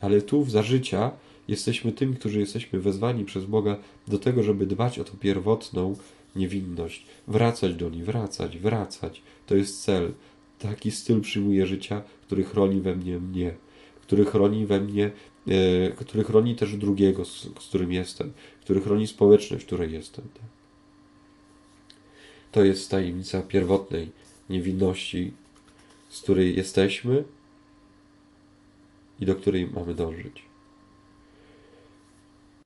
Ale 0.00 0.22
tu 0.22 0.44
za 0.44 0.62
życia 0.62 1.10
jesteśmy 1.48 1.92
tymi, 1.92 2.16
którzy 2.16 2.40
jesteśmy 2.40 2.80
wezwani 2.80 3.24
przez 3.24 3.44
Boga 3.44 3.76
do 4.08 4.18
tego, 4.18 4.42
żeby 4.42 4.66
dbać 4.66 4.98
o 4.98 5.04
tą 5.04 5.18
pierwotną 5.18 5.96
niewinność, 6.36 7.06
wracać 7.28 7.74
do 7.74 7.90
niej, 7.90 8.02
wracać, 8.02 8.58
wracać. 8.58 9.22
To 9.46 9.54
jest 9.54 9.82
cel. 9.82 10.12
Taki 10.58 10.90
styl 10.90 11.20
przyjmuje 11.20 11.66
życia, 11.66 12.02
który 12.22 12.44
chroni 12.44 12.80
we 12.80 12.96
mnie 12.96 13.18
mnie, 13.18 13.54
który 14.02 14.24
chroni 14.24 14.66
we 14.66 14.80
mnie, 14.80 15.10
e, 15.48 15.90
który 15.90 16.24
chroni 16.24 16.56
też 16.56 16.76
drugiego, 16.76 17.24
z, 17.24 17.42
z, 17.42 17.68
którym 17.68 17.92
jestem, 17.92 18.32
który 18.60 18.80
chroni 18.80 19.06
społeczność, 19.06 19.64
w 19.64 19.66
której 19.66 19.92
jestem. 19.92 20.24
Tak? 20.34 20.44
To 22.52 22.64
jest 22.64 22.90
tajemnica 22.90 23.42
pierwotnej 23.42 24.10
niewinności, 24.50 25.32
z 26.08 26.20
której 26.20 26.56
jesteśmy 26.56 27.24
i 29.20 29.26
do 29.26 29.34
której 29.34 29.66
mamy 29.66 29.94
dążyć. 29.94 30.51